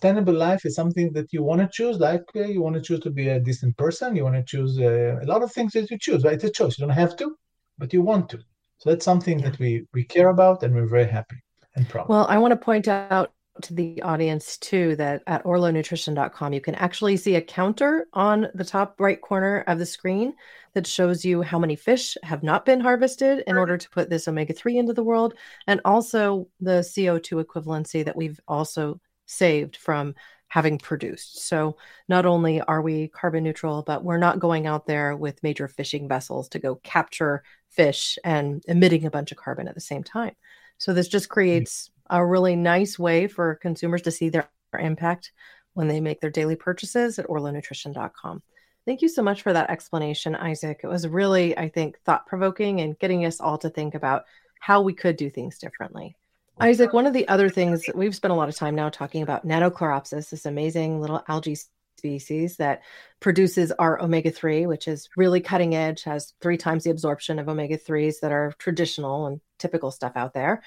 [0.00, 3.00] sustainable life is something that you want to choose like uh, you want to choose
[3.00, 5.90] to be a decent person you want to choose uh, a lot of things that
[5.90, 7.36] you choose right it's a choice you don't have to
[7.76, 8.38] but you want to
[8.78, 9.50] so that's something yeah.
[9.50, 11.36] that we we care about and we're very happy
[11.76, 16.52] and proud well i want to point out to the audience too that at orlonutrition.com
[16.52, 20.32] you can actually see a counter on the top right corner of the screen
[20.74, 24.28] that shows you how many fish have not been harvested in order to put this
[24.28, 25.34] omega-3 into the world
[25.66, 30.14] and also the co2 equivalency that we've also saved from
[30.48, 31.46] having produced.
[31.46, 31.76] So
[32.08, 36.08] not only are we carbon neutral, but we're not going out there with major fishing
[36.08, 40.34] vessels to go capture fish and emitting a bunch of carbon at the same time.
[40.78, 41.34] So this just hmm.
[41.34, 45.32] creates a really nice way for consumers to see their impact
[45.74, 48.42] when they make their daily purchases at orlonutrition.com.
[48.86, 50.80] Thank you so much for that explanation, Isaac.
[50.82, 54.24] It was really, I think, thought provoking and getting us all to think about
[54.58, 56.16] how we could do things differently.
[56.58, 59.46] Isaac, one of the other things we've spent a lot of time now talking about
[59.46, 61.56] Nannochloropsis, this amazing little algae
[61.96, 62.82] species that
[63.20, 67.48] produces our omega 3, which is really cutting edge, has three times the absorption of
[67.48, 70.62] omega 3s that are traditional and typical stuff out there.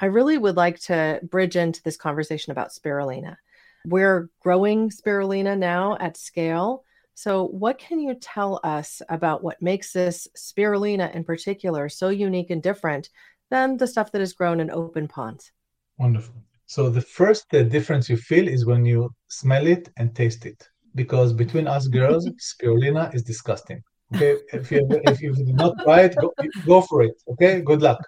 [0.00, 3.36] I really would like to bridge into this conversation about spirulina.
[3.86, 6.84] We're growing spirulina now at scale.
[7.14, 12.50] So, what can you tell us about what makes this spirulina in particular so unique
[12.50, 13.08] and different
[13.50, 15.52] than the stuff that is grown in open ponds.
[15.98, 16.34] Wonderful.
[16.66, 20.68] So the first uh, difference you feel is when you smell it and taste it,
[20.94, 23.82] because between us girls, spirulina is disgusting.
[24.14, 26.32] Okay, if you if you did not try it, go,
[26.64, 27.14] go for it.
[27.32, 27.98] Okay, good luck.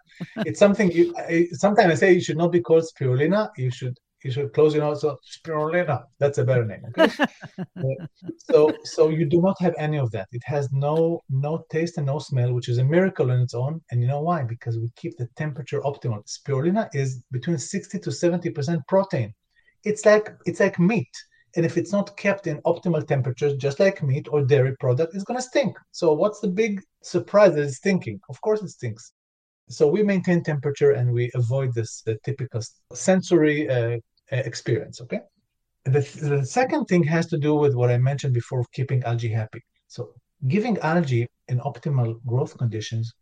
[0.47, 1.13] It's something you.
[1.19, 3.51] I, sometimes I say you should not be called spirulina.
[3.57, 5.01] You should you should close your nose.
[5.01, 6.83] So spirulina, that's a better name.
[6.97, 7.27] Okay.
[7.59, 8.07] Uh,
[8.39, 10.27] so so you do not have any of that.
[10.33, 13.81] It has no no taste and no smell, which is a miracle on its own.
[13.91, 14.43] And you know why?
[14.43, 16.23] Because we keep the temperature optimal.
[16.27, 19.33] Spirulina is between sixty to seventy percent protein.
[19.85, 21.11] It's like it's like meat.
[21.57, 25.25] And if it's not kept in optimal temperatures, just like meat or dairy product, it's
[25.25, 25.77] going to stink.
[25.93, 28.21] So, what's the big surprise that it's stinking?
[28.29, 29.13] Of course, it stinks.
[29.69, 33.99] So we maintain temperature and we avoid this the typical sensory uh,
[34.31, 35.01] experience.
[35.03, 35.21] Okay.
[35.85, 39.29] The, the second thing has to do with what I mentioned before of keeping algae
[39.29, 39.63] happy.
[39.87, 40.15] So
[40.47, 43.13] giving algae in optimal growth conditions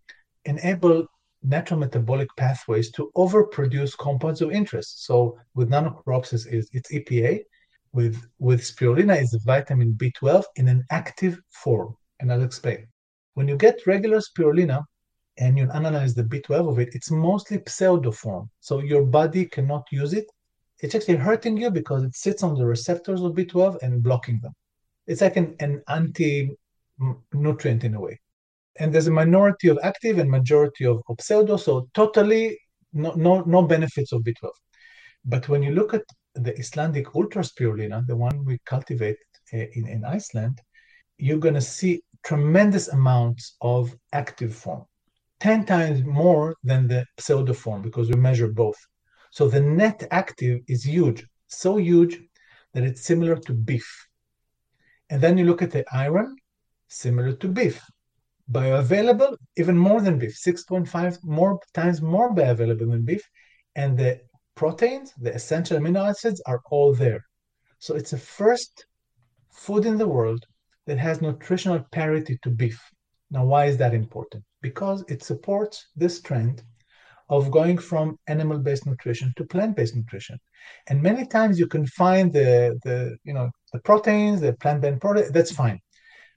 [0.44, 1.06] enable
[1.42, 5.04] natural metabolic pathways to overproduce compounds of interest.
[5.04, 7.42] So with Nannochloropsis is it's EPA,
[7.92, 12.87] with with spirulina is vitamin B12 in an active form, and I'll explain.
[13.35, 14.85] When you get regular spirulina,
[15.38, 18.49] and you analyze the B12 of it, it's mostly pseudoform.
[18.61, 20.27] So your body cannot use it.
[20.81, 24.53] It's actually hurting you because it sits on the receptors of B12 and blocking them.
[25.07, 26.51] It's like an, an anti
[27.33, 28.18] nutrient in a way.
[28.79, 32.59] And there's a minority of active and majority of, of pseudo, so totally
[32.92, 34.51] no, no, no benefits of B12.
[35.25, 36.05] But when you look at
[36.37, 39.18] the Icelandic ultraspirulina, the one we cultivate
[39.53, 40.61] uh, in, in Iceland,
[41.18, 44.85] you're going to see tremendous amounts of active form
[45.40, 48.77] 10 times more than the pseudo form because we measure both.
[49.31, 52.18] So the net active is huge, so huge
[52.72, 53.88] that it's similar to beef.
[55.11, 56.37] And then you look at the iron,
[56.88, 57.81] similar to beef.
[58.51, 63.22] Bioavailable, even more than beef, 6.5 more times more bioavailable than beef.
[63.75, 64.20] And the
[64.56, 67.24] proteins, the essential amino acids, are all there.
[67.78, 68.86] So it's the first
[69.52, 70.44] food in the world
[70.86, 72.80] that has nutritional parity to beef.
[73.30, 74.44] Now, why is that important?
[74.62, 76.62] Because it supports this trend
[77.28, 80.38] of going from animal-based nutrition to plant-based nutrition.
[80.86, 85.32] And many times you can find the, the you know the proteins, the plant-based protein,
[85.32, 85.80] that's fine.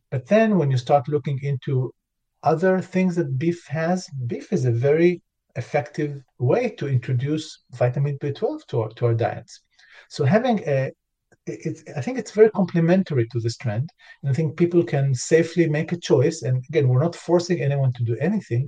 [0.10, 1.93] But then when you start looking into
[2.41, 5.21] other things that beef has, beef is a very
[5.56, 9.62] effective way to introduce vitamin B12 to our, to our diets.
[10.10, 10.92] So having a
[11.46, 13.90] it's, I think it's very complementary to this trend.
[14.22, 16.44] And I think people can safely make a choice.
[16.44, 18.68] And again, we're not forcing anyone to do anything,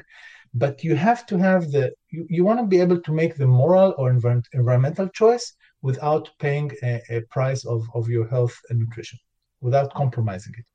[0.53, 3.47] but you have to have the, you, you want to be able to make the
[3.47, 8.79] moral or env- environmental choice without paying a, a price of, of your health and
[8.79, 9.19] nutrition,
[9.61, 10.65] without compromising it.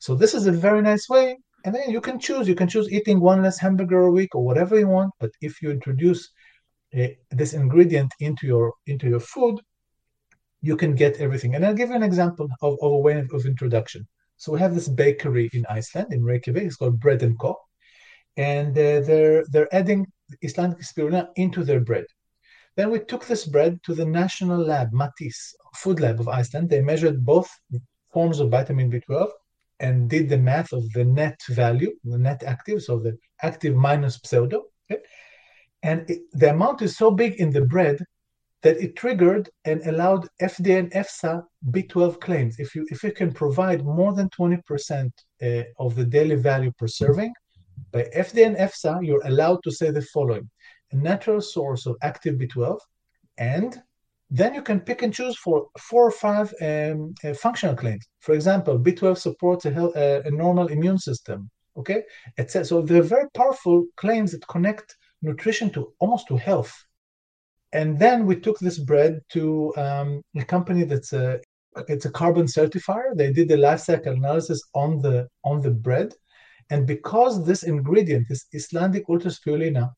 [0.00, 1.38] So this is a very nice way.
[1.64, 2.46] And then you can choose.
[2.46, 5.12] You can choose eating one less hamburger a week or whatever you want.
[5.18, 6.30] But if you introduce
[6.96, 9.60] uh, this ingredient into your into your food,
[10.60, 11.54] you can get everything.
[11.54, 14.06] And I'll give you an example of, of a way of introduction.
[14.36, 16.64] So we have this bakery in Iceland, in Reykjavik.
[16.64, 17.56] It's called Bread and Co.
[18.36, 20.06] And uh, they're they're adding
[20.44, 22.04] Icelandic spirulina into their bread.
[22.76, 26.68] Then we took this bread to the national lab, Matís, food lab of Iceland.
[26.68, 27.48] They measured both
[28.12, 29.30] forms of vitamin B12
[29.84, 34.18] and did the math of the net value, the net active, so the active minus
[34.24, 34.58] pseudo.
[34.84, 35.02] Okay?
[35.82, 37.98] And it, the amount is so big in the bread
[38.62, 41.34] that it triggered and allowed FDA and EFSA
[41.70, 42.54] B12 claims.
[42.58, 45.10] If you if you can provide more than 20%
[45.42, 47.32] uh, of the daily value per serving,
[47.92, 50.46] by FDA and EFSA, you're allowed to say the following:
[50.92, 52.78] a natural source of active B12,
[53.36, 53.70] and
[54.38, 58.04] then you can pick and choose for four or five um, uh, functional claims.
[58.18, 61.48] For example, B12 supports a, health, uh, a normal immune system.
[61.76, 62.02] Okay,
[62.38, 62.64] etc.
[62.64, 66.72] So they're very powerful claims that connect nutrition to almost to health.
[67.72, 71.40] And then we took this bread to um, a company that's a
[71.88, 73.16] it's a carbon certifier.
[73.16, 76.12] They did the life cycle analysis on the on the bread,
[76.70, 79.90] and because this ingredient, this Icelandic ultraspirulina,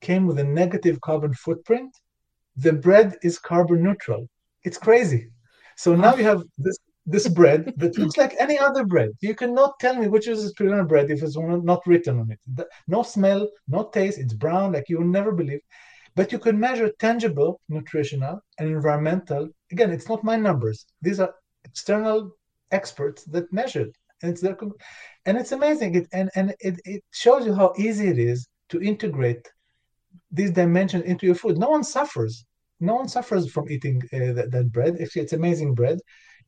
[0.00, 1.92] came with a negative carbon footprint,
[2.56, 4.28] the bread is carbon neutral.
[4.64, 5.30] It's crazy.
[5.76, 9.10] So now you have this this bread that looks like any other bread.
[9.20, 12.66] You cannot tell me which is a spirulina bread if it's not written on it.
[12.86, 14.18] No smell, no taste.
[14.18, 15.60] It's brown like you will never believe.
[16.14, 19.48] But you can measure tangible, nutritional, and environmental.
[19.72, 20.84] Again, it's not my numbers.
[21.00, 21.34] These are
[21.64, 22.36] external
[22.70, 24.56] experts that measured, and it's their,
[25.24, 25.94] and it's amazing.
[25.94, 29.50] It and and it, it shows you how easy it is to integrate
[30.30, 31.58] these dimensions into your food.
[31.58, 32.44] No one suffers.
[32.80, 34.96] No one suffers from eating uh, that, that, bread.
[35.00, 35.98] Actually, it's amazing bread,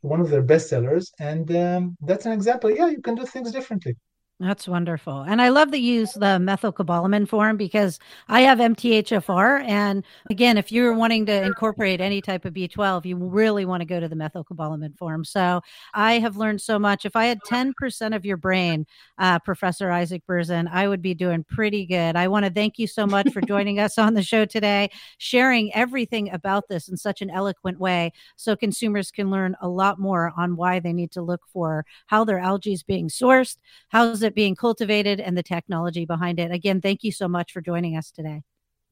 [0.00, 2.70] one of their best sellers, and um, that's an example.
[2.70, 3.94] Yeah, you can do things differently.
[4.40, 5.20] That's wonderful.
[5.20, 9.62] And I love that you use the methylcobalamin form because I have MTHFR.
[9.62, 13.84] And again, if you're wanting to incorporate any type of B12, you really want to
[13.84, 15.24] go to the methylcobalamin form.
[15.24, 15.60] So
[15.94, 17.04] I have learned so much.
[17.04, 18.86] If I had 10% of your brain,
[19.18, 22.16] uh, Professor Isaac Berzin, I would be doing pretty good.
[22.16, 25.72] I want to thank you so much for joining us on the show today, sharing
[25.74, 30.32] everything about this in such an eloquent way so consumers can learn a lot more
[30.36, 33.58] on why they need to look for how their algae is being sourced,
[33.90, 36.50] how's it being cultivated and the technology behind it.
[36.50, 38.42] Again, thank you so much for joining us today.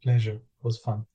[0.02, 0.32] Pleasure.
[0.32, 1.06] It was fun.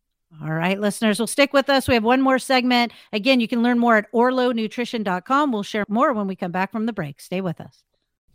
[0.44, 1.88] All right, listeners, we'll stick with us.
[1.88, 2.92] We have one more segment.
[3.14, 5.52] Again, you can learn more at orlonutrition.com.
[5.52, 7.22] We'll share more when we come back from the break.
[7.22, 7.84] Stay with us.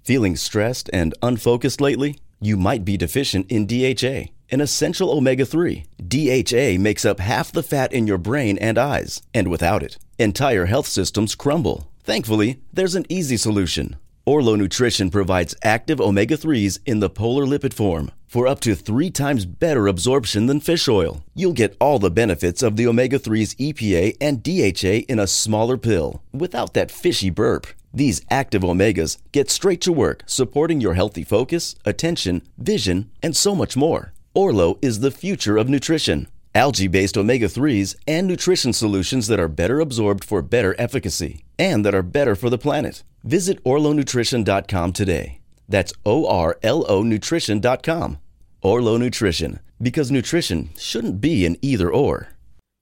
[0.03, 2.19] Feeling stressed and unfocused lately?
[2.41, 5.85] You might be deficient in DHA, an essential omega 3.
[6.09, 10.67] DHA makes up half the fat in your brain and eyes, and without it, entire
[10.67, 11.89] health systems crumble.
[12.03, 13.97] Thankfully, there's an easy solution.
[14.25, 19.11] Orlo Nutrition provides active omega 3s in the polar lipid form for up to three
[19.11, 21.25] times better absorption than fish oil.
[21.35, 25.77] You'll get all the benefits of the omega 3's EPA and DHA in a smaller
[25.77, 27.67] pill without that fishy burp.
[27.93, 33.57] These active omegas get straight to work supporting your healthy focus, attention, vision, and so
[33.57, 34.13] much more.
[34.35, 36.29] Orlo is the future of nutrition.
[36.55, 41.85] Algae based omega 3s and nutrition solutions that are better absorbed for better efficacy and
[41.85, 43.03] that are better for the planet.
[43.25, 45.41] Visit orlonutrition.com today.
[45.69, 48.19] That's O R L O nutrition.com.
[48.63, 52.29] Orlo Nutrition, because nutrition shouldn't be an either or.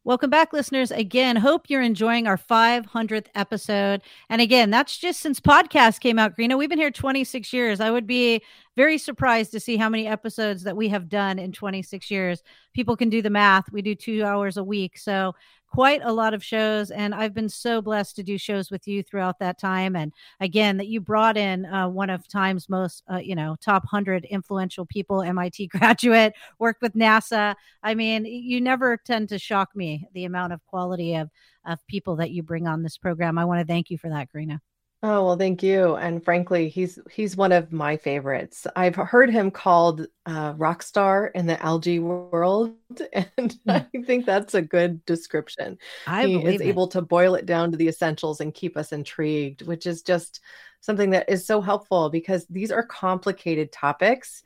[0.04, 0.90] Welcome back, listeners.
[0.90, 4.02] Again, hope you're enjoying our 500th episode.
[4.28, 6.56] And again, that's just since podcast came out, Corinna.
[6.58, 7.80] We've been here 26 years.
[7.80, 8.42] I would be
[8.76, 12.42] very surprised to see how many episodes that we have done in 26 years.
[12.74, 13.70] People can do the math.
[13.72, 14.98] We do two hours a week.
[14.98, 15.34] So
[15.70, 19.02] quite a lot of shows and i've been so blessed to do shows with you
[19.02, 23.18] throughout that time and again that you brought in uh, one of time's most uh,
[23.18, 27.54] you know top 100 influential people mit graduate worked with nasa.
[27.82, 31.30] I mean you never tend to shock me the amount of quality of
[31.66, 33.38] of people that you bring on this program.
[33.38, 34.60] I want to thank you for that Corinna
[35.02, 35.96] Oh, well, thank you.
[35.96, 38.66] And frankly, he's he's one of my favorites.
[38.76, 42.74] I've heard him called uh, rock star in the algae world,
[43.14, 43.70] and hmm.
[43.70, 45.78] I think that's a good description.
[46.06, 46.66] I he is it.
[46.66, 50.40] able to boil it down to the essentials and keep us intrigued, which is just
[50.82, 54.42] something that is so helpful because these are complicated topics.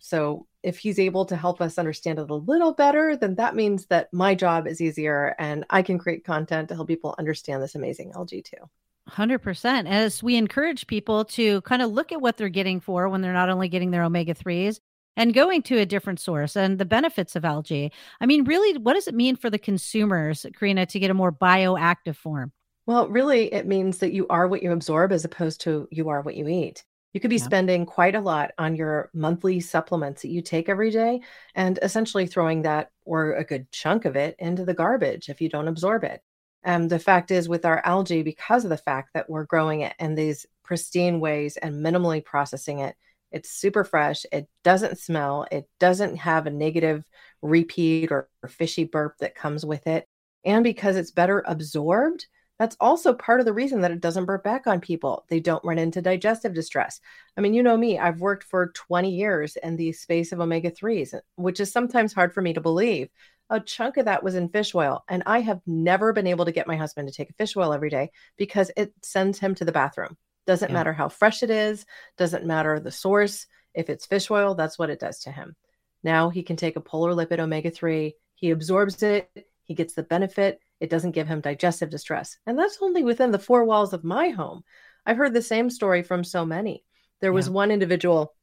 [0.00, 3.86] So if he's able to help us understand it a little better, then that means
[3.86, 7.74] that my job is easier and I can create content to help people understand this
[7.74, 8.68] amazing algae too.
[9.10, 9.88] 100%.
[9.88, 13.32] As we encourage people to kind of look at what they're getting for when they're
[13.32, 14.80] not only getting their omega 3s
[15.16, 17.92] and going to a different source and the benefits of algae.
[18.20, 21.32] I mean, really, what does it mean for the consumers, Corinna, to get a more
[21.32, 22.52] bioactive form?
[22.86, 26.20] Well, really, it means that you are what you absorb as opposed to you are
[26.20, 26.84] what you eat.
[27.14, 27.44] You could be yeah.
[27.44, 31.20] spending quite a lot on your monthly supplements that you take every day
[31.54, 35.48] and essentially throwing that or a good chunk of it into the garbage if you
[35.48, 36.20] don't absorb it.
[36.64, 39.94] And the fact is, with our algae, because of the fact that we're growing it
[39.98, 42.96] in these pristine ways and minimally processing it,
[43.30, 44.24] it's super fresh.
[44.32, 45.46] It doesn't smell.
[45.52, 47.04] It doesn't have a negative
[47.42, 50.08] repeat or, or fishy burp that comes with it.
[50.44, 52.26] And because it's better absorbed,
[52.58, 55.24] that's also part of the reason that it doesn't burp back on people.
[55.28, 57.00] They don't run into digestive distress.
[57.36, 60.70] I mean, you know me, I've worked for 20 years in the space of omega
[60.70, 63.08] 3s, which is sometimes hard for me to believe
[63.50, 65.04] a chunk of that was in fish oil.
[65.08, 67.72] And I have never been able to get my husband to take a fish oil
[67.72, 70.16] every day because it sends him to the bathroom.
[70.46, 70.74] Doesn't yeah.
[70.74, 71.86] matter how fresh it is,
[72.16, 73.46] doesn't matter the source.
[73.74, 75.56] If it's fish oil, that's what it does to him.
[76.02, 79.30] Now he can take a polar lipid omega 3, he absorbs it,
[79.62, 80.60] he gets the benefit.
[80.80, 82.36] It doesn't give him digestive distress.
[82.46, 84.64] And that's only within the four walls of my home.
[85.06, 86.84] I've heard the same story from so many.
[87.20, 87.52] There was yeah.
[87.52, 88.34] one individual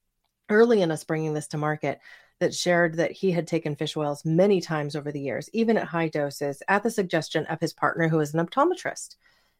[0.49, 1.99] early in us bringing this to market
[2.42, 5.88] that shared that he had taken fish oils many times over the years, even at
[5.88, 9.16] high doses, at the suggestion of his partner, who is an optometrist.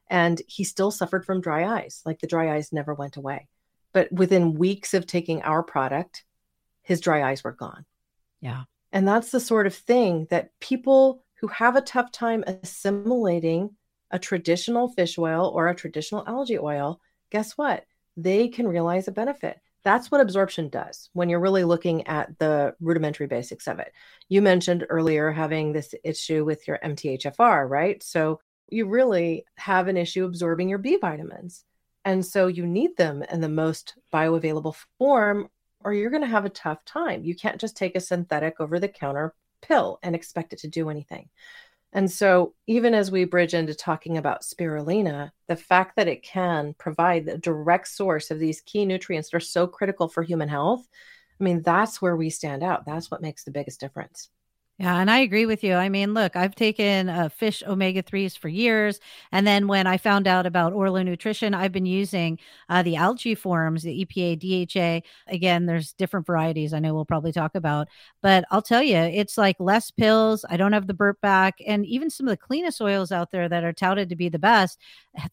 [0.10, 3.48] And he still suffered from dry eyes, like the dry eyes never went away.
[3.94, 6.26] But within weeks of taking our product,
[6.82, 7.86] his dry eyes were gone.
[8.42, 8.64] Yeah.
[8.92, 13.76] And that's the sort of thing that people who have a tough time assimilating
[14.10, 17.86] a traditional fish oil or a traditional algae oil, guess what?
[18.18, 19.60] They can realize a benefit.
[19.84, 23.92] That's what absorption does when you're really looking at the rudimentary basics of it.
[24.30, 28.02] You mentioned earlier having this issue with your MTHFR, right?
[28.04, 31.66] So you really have an issue absorbing your B vitamins.
[32.06, 35.50] And so you need them in the most bioavailable form,
[35.84, 37.24] or you're going to have a tough time.
[37.24, 40.90] You can't just take a synthetic over the counter pill and expect it to do
[40.90, 41.30] anything.
[41.94, 46.74] And so, even as we bridge into talking about spirulina, the fact that it can
[46.78, 50.88] provide the direct source of these key nutrients that are so critical for human health,
[51.40, 52.86] I mean, that's where we stand out.
[52.86, 54.30] That's what makes the biggest difference.
[54.82, 55.76] Yeah, and I agree with you.
[55.76, 59.00] I mean, look, I've taken uh, fish omega 3s for years.
[59.32, 63.36] And then when I found out about Orlo Nutrition, I've been using uh, the algae
[63.36, 65.04] forms, the EPA, DHA.
[65.28, 67.90] Again, there's different varieties I know we'll probably talk about.
[68.24, 70.44] But I'll tell you, it's like less pills.
[70.50, 71.60] I don't have the burp back.
[71.68, 74.40] And even some of the cleanest oils out there that are touted to be the
[74.40, 74.80] best,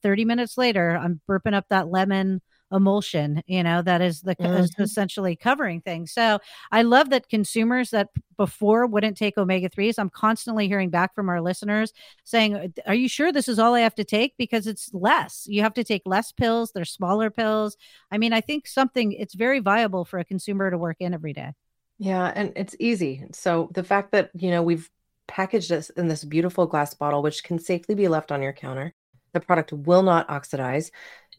[0.03, 2.43] 30 minutes later, I'm burping up that lemon
[2.73, 4.57] emulsion you know that is the mm-hmm.
[4.59, 6.13] is essentially covering things.
[6.13, 6.39] So
[6.71, 11.41] i love that consumers that before wouldn't take omega-3s i'm constantly hearing back from our
[11.41, 11.93] listeners
[12.25, 14.35] saying uh, are you sure this is all i have to take?
[14.37, 15.47] Because it's less.
[15.49, 16.73] You have to take less pills.
[16.73, 17.77] They're smaller pills.
[18.11, 21.33] I mean i think something it's very viable for a consumer to work in every
[21.33, 21.53] day.
[21.99, 23.25] Yeah and it's easy.
[23.33, 24.91] So the fact that you know we've
[25.27, 28.95] packaged this in this beautiful glass bottle which can safely be left on your counter
[29.33, 30.91] the product will not oxidize.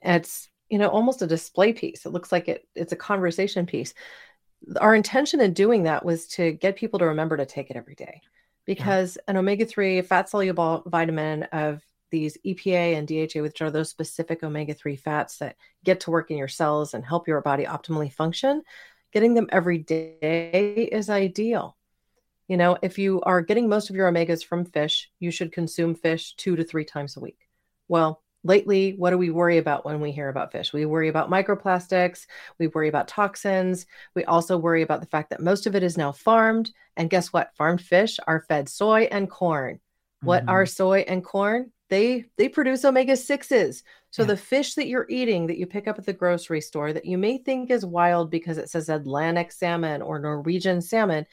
[0.02, 3.94] It's you know almost a display piece it looks like it it's a conversation piece
[4.80, 7.96] our intention in doing that was to get people to remember to take it every
[7.96, 8.22] day
[8.66, 9.32] because yeah.
[9.32, 14.74] an omega-3 fat soluble vitamin of these EPA and DHA, which are those specific omega
[14.74, 18.62] 3 fats that get to work in your cells and help your body optimally function,
[19.12, 21.78] getting them every day is ideal.
[22.48, 25.94] You know, if you are getting most of your omegas from fish, you should consume
[25.94, 27.48] fish two to three times a week.
[27.88, 31.30] Well, lately what do we worry about when we hear about fish we worry about
[31.30, 32.26] microplastics
[32.58, 33.86] we worry about toxins
[34.16, 37.34] we also worry about the fact that most of it is now farmed and guess
[37.34, 39.80] what farmed fish are fed soy and corn
[40.22, 40.50] what mm-hmm.
[40.50, 41.72] are soy and corn?
[41.90, 43.84] They they produce omega 6s.
[44.12, 44.28] So yeah.
[44.28, 47.18] the fish that you're eating that you pick up at the grocery store that you
[47.18, 51.26] may think is wild because it says Atlantic salmon or Norwegian salmon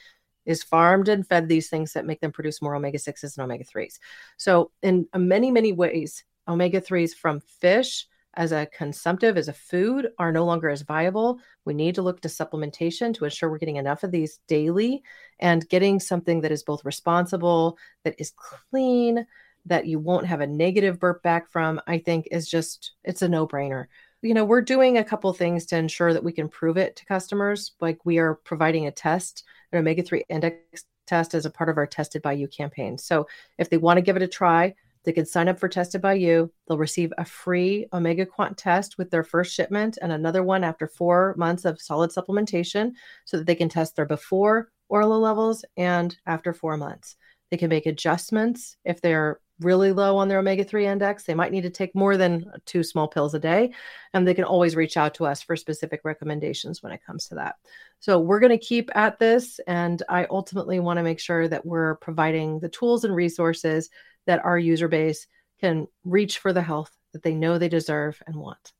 [0.45, 3.65] is farmed and fed these things that make them produce more omega 6s and omega
[3.65, 3.99] 3s.
[4.37, 10.09] So in many many ways omega 3s from fish as a consumptive, as a food,
[10.19, 11.39] are no longer as viable.
[11.65, 15.01] We need to look to supplementation to ensure we're getting enough of these daily
[15.39, 19.25] and getting something that is both responsible, that is clean,
[19.65, 23.27] that you won't have a negative burp back from, I think is just, it's a
[23.27, 23.87] no brainer.
[24.21, 27.05] You know, we're doing a couple things to ensure that we can prove it to
[27.05, 27.73] customers.
[27.81, 31.77] Like we are providing a test, an omega 3 index test as a part of
[31.77, 32.97] our Tested by You campaign.
[32.97, 33.27] So
[33.57, 34.75] if they want to give it a try,
[35.07, 36.51] they can sign up for Tested by You.
[36.67, 40.85] They'll receive a free Omega Quant test with their first shipment and another one after
[40.85, 42.91] four months of solid supplementation
[43.23, 47.15] so that they can test their before or low levels and after four months.
[47.51, 51.23] They can make adjustments if they're really low on their omega 3 index.
[51.23, 53.71] They might need to take more than two small pills a day.
[54.13, 57.35] And they can always reach out to us for specific recommendations when it comes to
[57.35, 57.55] that.
[58.01, 59.61] So we're going to keep at this.
[59.67, 63.89] And I ultimately want to make sure that we're providing the tools and resources
[64.27, 65.25] that our user base
[65.59, 68.73] can reach for the health that they know they deserve and want.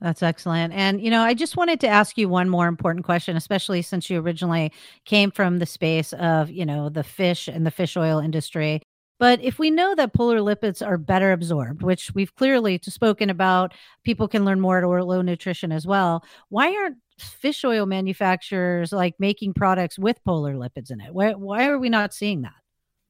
[0.00, 0.72] That's excellent.
[0.74, 4.10] And, you know, I just wanted to ask you one more important question, especially since
[4.10, 4.72] you originally
[5.04, 8.82] came from the space of, you know, the fish and the fish oil industry.
[9.20, 13.74] But if we know that polar lipids are better absorbed, which we've clearly spoken about,
[14.02, 16.24] people can learn more at Orlo Nutrition as well.
[16.48, 21.14] Why aren't fish oil manufacturers like making products with polar lipids in it?
[21.14, 22.61] Why, why are we not seeing that?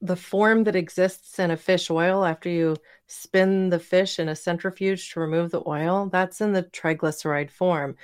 [0.03, 2.75] The form that exists in a fish oil after you
[3.07, 7.95] spin the fish in a centrifuge to remove the oil, that's in the triglyceride form.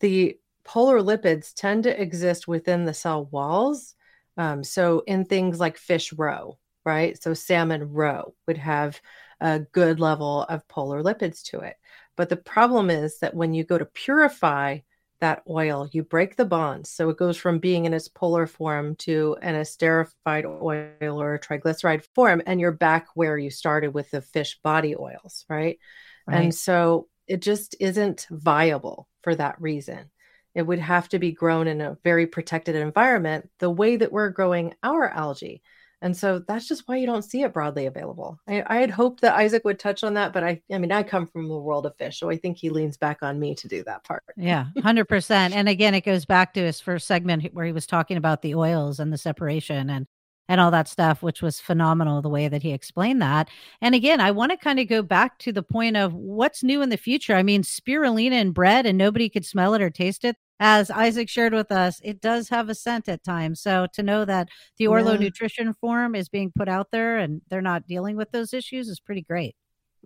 [0.00, 3.94] The polar lipids tend to exist within the cell walls.
[4.38, 7.22] Um, so, in things like fish roe, right?
[7.22, 8.98] So, salmon roe would have
[9.38, 11.76] a good level of polar lipids to it.
[12.16, 14.78] But the problem is that when you go to purify
[15.22, 16.90] that oil, you break the bonds.
[16.90, 21.40] So it goes from being in its polar form to an esterified oil or a
[21.40, 25.78] triglyceride form, and you're back where you started with the fish body oils, right?
[26.26, 26.36] right?
[26.36, 30.10] And so it just isn't viable for that reason.
[30.54, 34.30] It would have to be grown in a very protected environment, the way that we're
[34.30, 35.62] growing our algae.
[36.02, 38.38] And so that's just why you don't see it broadly available.
[38.48, 41.04] I, I, had hoped that Isaac would touch on that, but I, I mean, I
[41.04, 43.68] come from the world of fish, so I think he leans back on me to
[43.68, 44.24] do that part.
[44.36, 45.54] Yeah, hundred percent.
[45.54, 48.56] And again, it goes back to his first segment where he was talking about the
[48.56, 50.08] oils and the separation and
[50.48, 53.48] and all that stuff, which was phenomenal the way that he explained that.
[53.80, 56.82] And again, I want to kind of go back to the point of what's new
[56.82, 57.34] in the future.
[57.34, 61.28] I mean, spirulina in bread and nobody could smell it or taste it as Isaac
[61.28, 63.60] shared with us, it does have a scent at times.
[63.60, 65.18] So to know that the Orlo yeah.
[65.18, 69.00] Nutrition Form is being put out there and they're not dealing with those issues is
[69.00, 69.56] pretty great.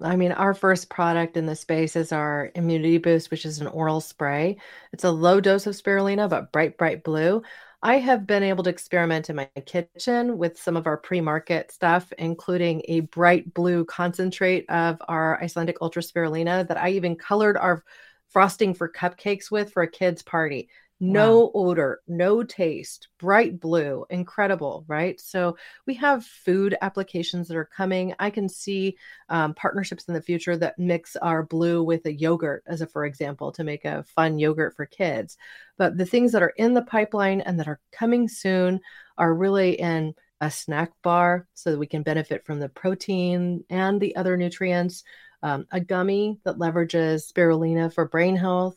[0.01, 3.67] I mean, our first product in the space is our Immunity Boost, which is an
[3.67, 4.57] oral spray.
[4.95, 7.43] It's a low dose of spirulina, but bright, bright blue.
[7.87, 11.71] I have been able to experiment in my kitchen with some of our pre market
[11.71, 17.57] stuff, including a bright blue concentrate of our Icelandic Ultra Spirulina that I even colored
[17.57, 17.85] our
[18.29, 20.69] frosting for cupcakes with for a kid's party.
[20.99, 21.51] No wow.
[21.55, 25.21] odor, no taste, bright blue, incredible, right?
[25.21, 28.15] So we have food applications that are coming.
[28.19, 28.97] I can see
[29.29, 33.05] um, partnerships in the future that mix our blue with a yogurt, as a for
[33.05, 35.37] example, to make a fun yogurt for kids.
[35.77, 38.81] But the things that are in the pipeline and that are coming soon
[39.19, 44.01] are really in a snack bar so that we can benefit from the protein and
[44.01, 45.05] the other nutrients
[45.43, 48.77] um, a gummy that leverages spirulina for brain health.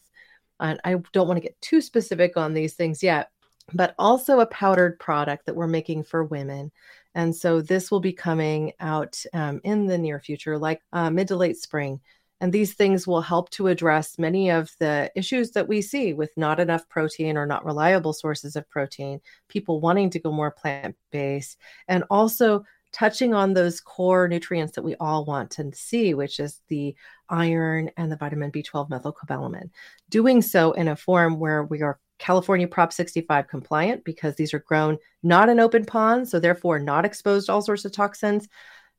[0.60, 3.32] And I don't want to get too specific on these things yet,
[3.74, 6.72] but also a powdered product that we're making for women.
[7.16, 11.28] And so this will be coming out um, in the near future, like uh, mid
[11.30, 12.00] to late spring.
[12.42, 16.32] And these things will help to address many of the issues that we see with
[16.38, 20.96] not enough protein or not reliable sources of protein, people wanting to go more plant
[21.12, 21.58] based,
[21.90, 26.62] and also touching on those core nutrients that we all want to see, which is
[26.68, 26.96] the
[27.30, 29.70] iron and the vitamin B12 methylcobalamin.
[30.10, 34.60] Doing so in a form where we are California Prop 65 compliant because these are
[34.60, 38.48] grown not in open ponds, so therefore not exposed to all sorts of toxins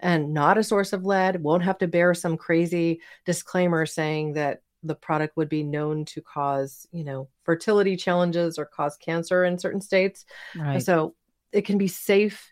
[0.01, 1.43] and not a source of lead.
[1.43, 6.23] Won't have to bear some crazy disclaimer saying that the product would be known to
[6.23, 10.25] cause, you know, fertility challenges or cause cancer in certain states.
[10.57, 10.83] Right.
[10.83, 11.15] So
[11.53, 12.51] it can be safe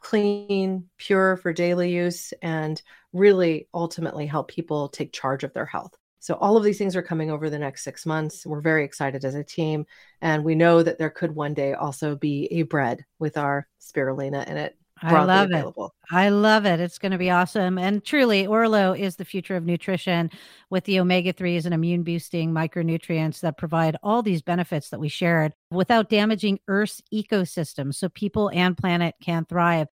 [0.00, 2.80] clean, pure for daily use, and
[3.12, 5.96] really ultimately help people take charge of their health.
[6.20, 8.44] So, all of these things are coming over the next six months.
[8.44, 9.86] We're very excited as a team.
[10.20, 14.46] And we know that there could one day also be a bread with our spirulina
[14.48, 15.86] in it I love available.
[15.86, 16.14] it.
[16.14, 16.80] I love it.
[16.80, 17.78] It's going to be awesome.
[17.78, 20.30] And truly, Orlo is the future of nutrition
[20.70, 25.08] with the omega 3s and immune boosting micronutrients that provide all these benefits that we
[25.08, 29.88] shared without damaging Earth's ecosystem so people and planet can thrive.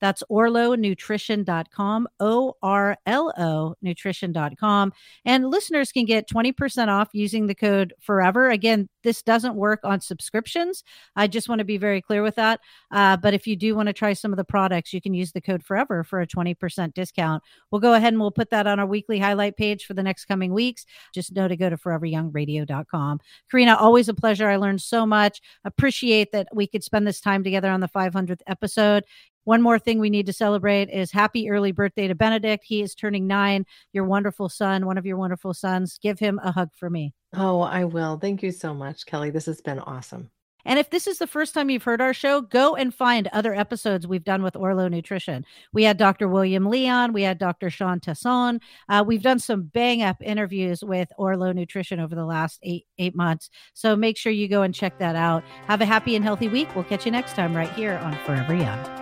[0.00, 4.92] That's orlonutrition.com, O R L O nutrition.com.
[5.24, 8.50] And listeners can get 20% off using the code forever.
[8.50, 10.84] Again, this doesn't work on subscriptions.
[11.16, 12.60] I just want to be very clear with that.
[12.90, 15.32] Uh, but if you do want to try some of the products, you can use
[15.32, 17.42] the code forever for a 20% discount.
[17.70, 20.26] We'll go ahead and we'll put that on our weekly highlight page for the next
[20.26, 20.84] coming weeks.
[21.14, 23.20] Just know to go to foreveryoungradio.com.
[23.50, 24.48] Corinna, always a pleasure.
[24.48, 25.40] I learned so much.
[25.64, 29.04] Appreciate that we could spend this time together on the 500th episode.
[29.44, 32.64] One more thing we need to celebrate is happy early birthday to Benedict.
[32.64, 35.98] He is turning nine, your wonderful son, one of your wonderful sons.
[36.02, 37.14] Give him a hug for me.
[37.34, 38.18] Oh, I will.
[38.18, 39.30] Thank you so much, Kelly.
[39.30, 40.30] This has been awesome.
[40.64, 43.54] And if this is the first time you've heard our show, go and find other
[43.54, 45.44] episodes we've done with Orlo Nutrition.
[45.72, 46.28] We had Dr.
[46.28, 47.70] William Leon, we had Dr.
[47.70, 48.60] Sean Tesson.
[48.88, 53.16] Uh, we've done some bang up interviews with Orlo Nutrition over the last eight eight
[53.16, 53.50] months.
[53.74, 55.44] So make sure you go and check that out.
[55.66, 56.74] Have a happy and healthy week.
[56.74, 58.99] We'll catch you next time right here on Forever Young.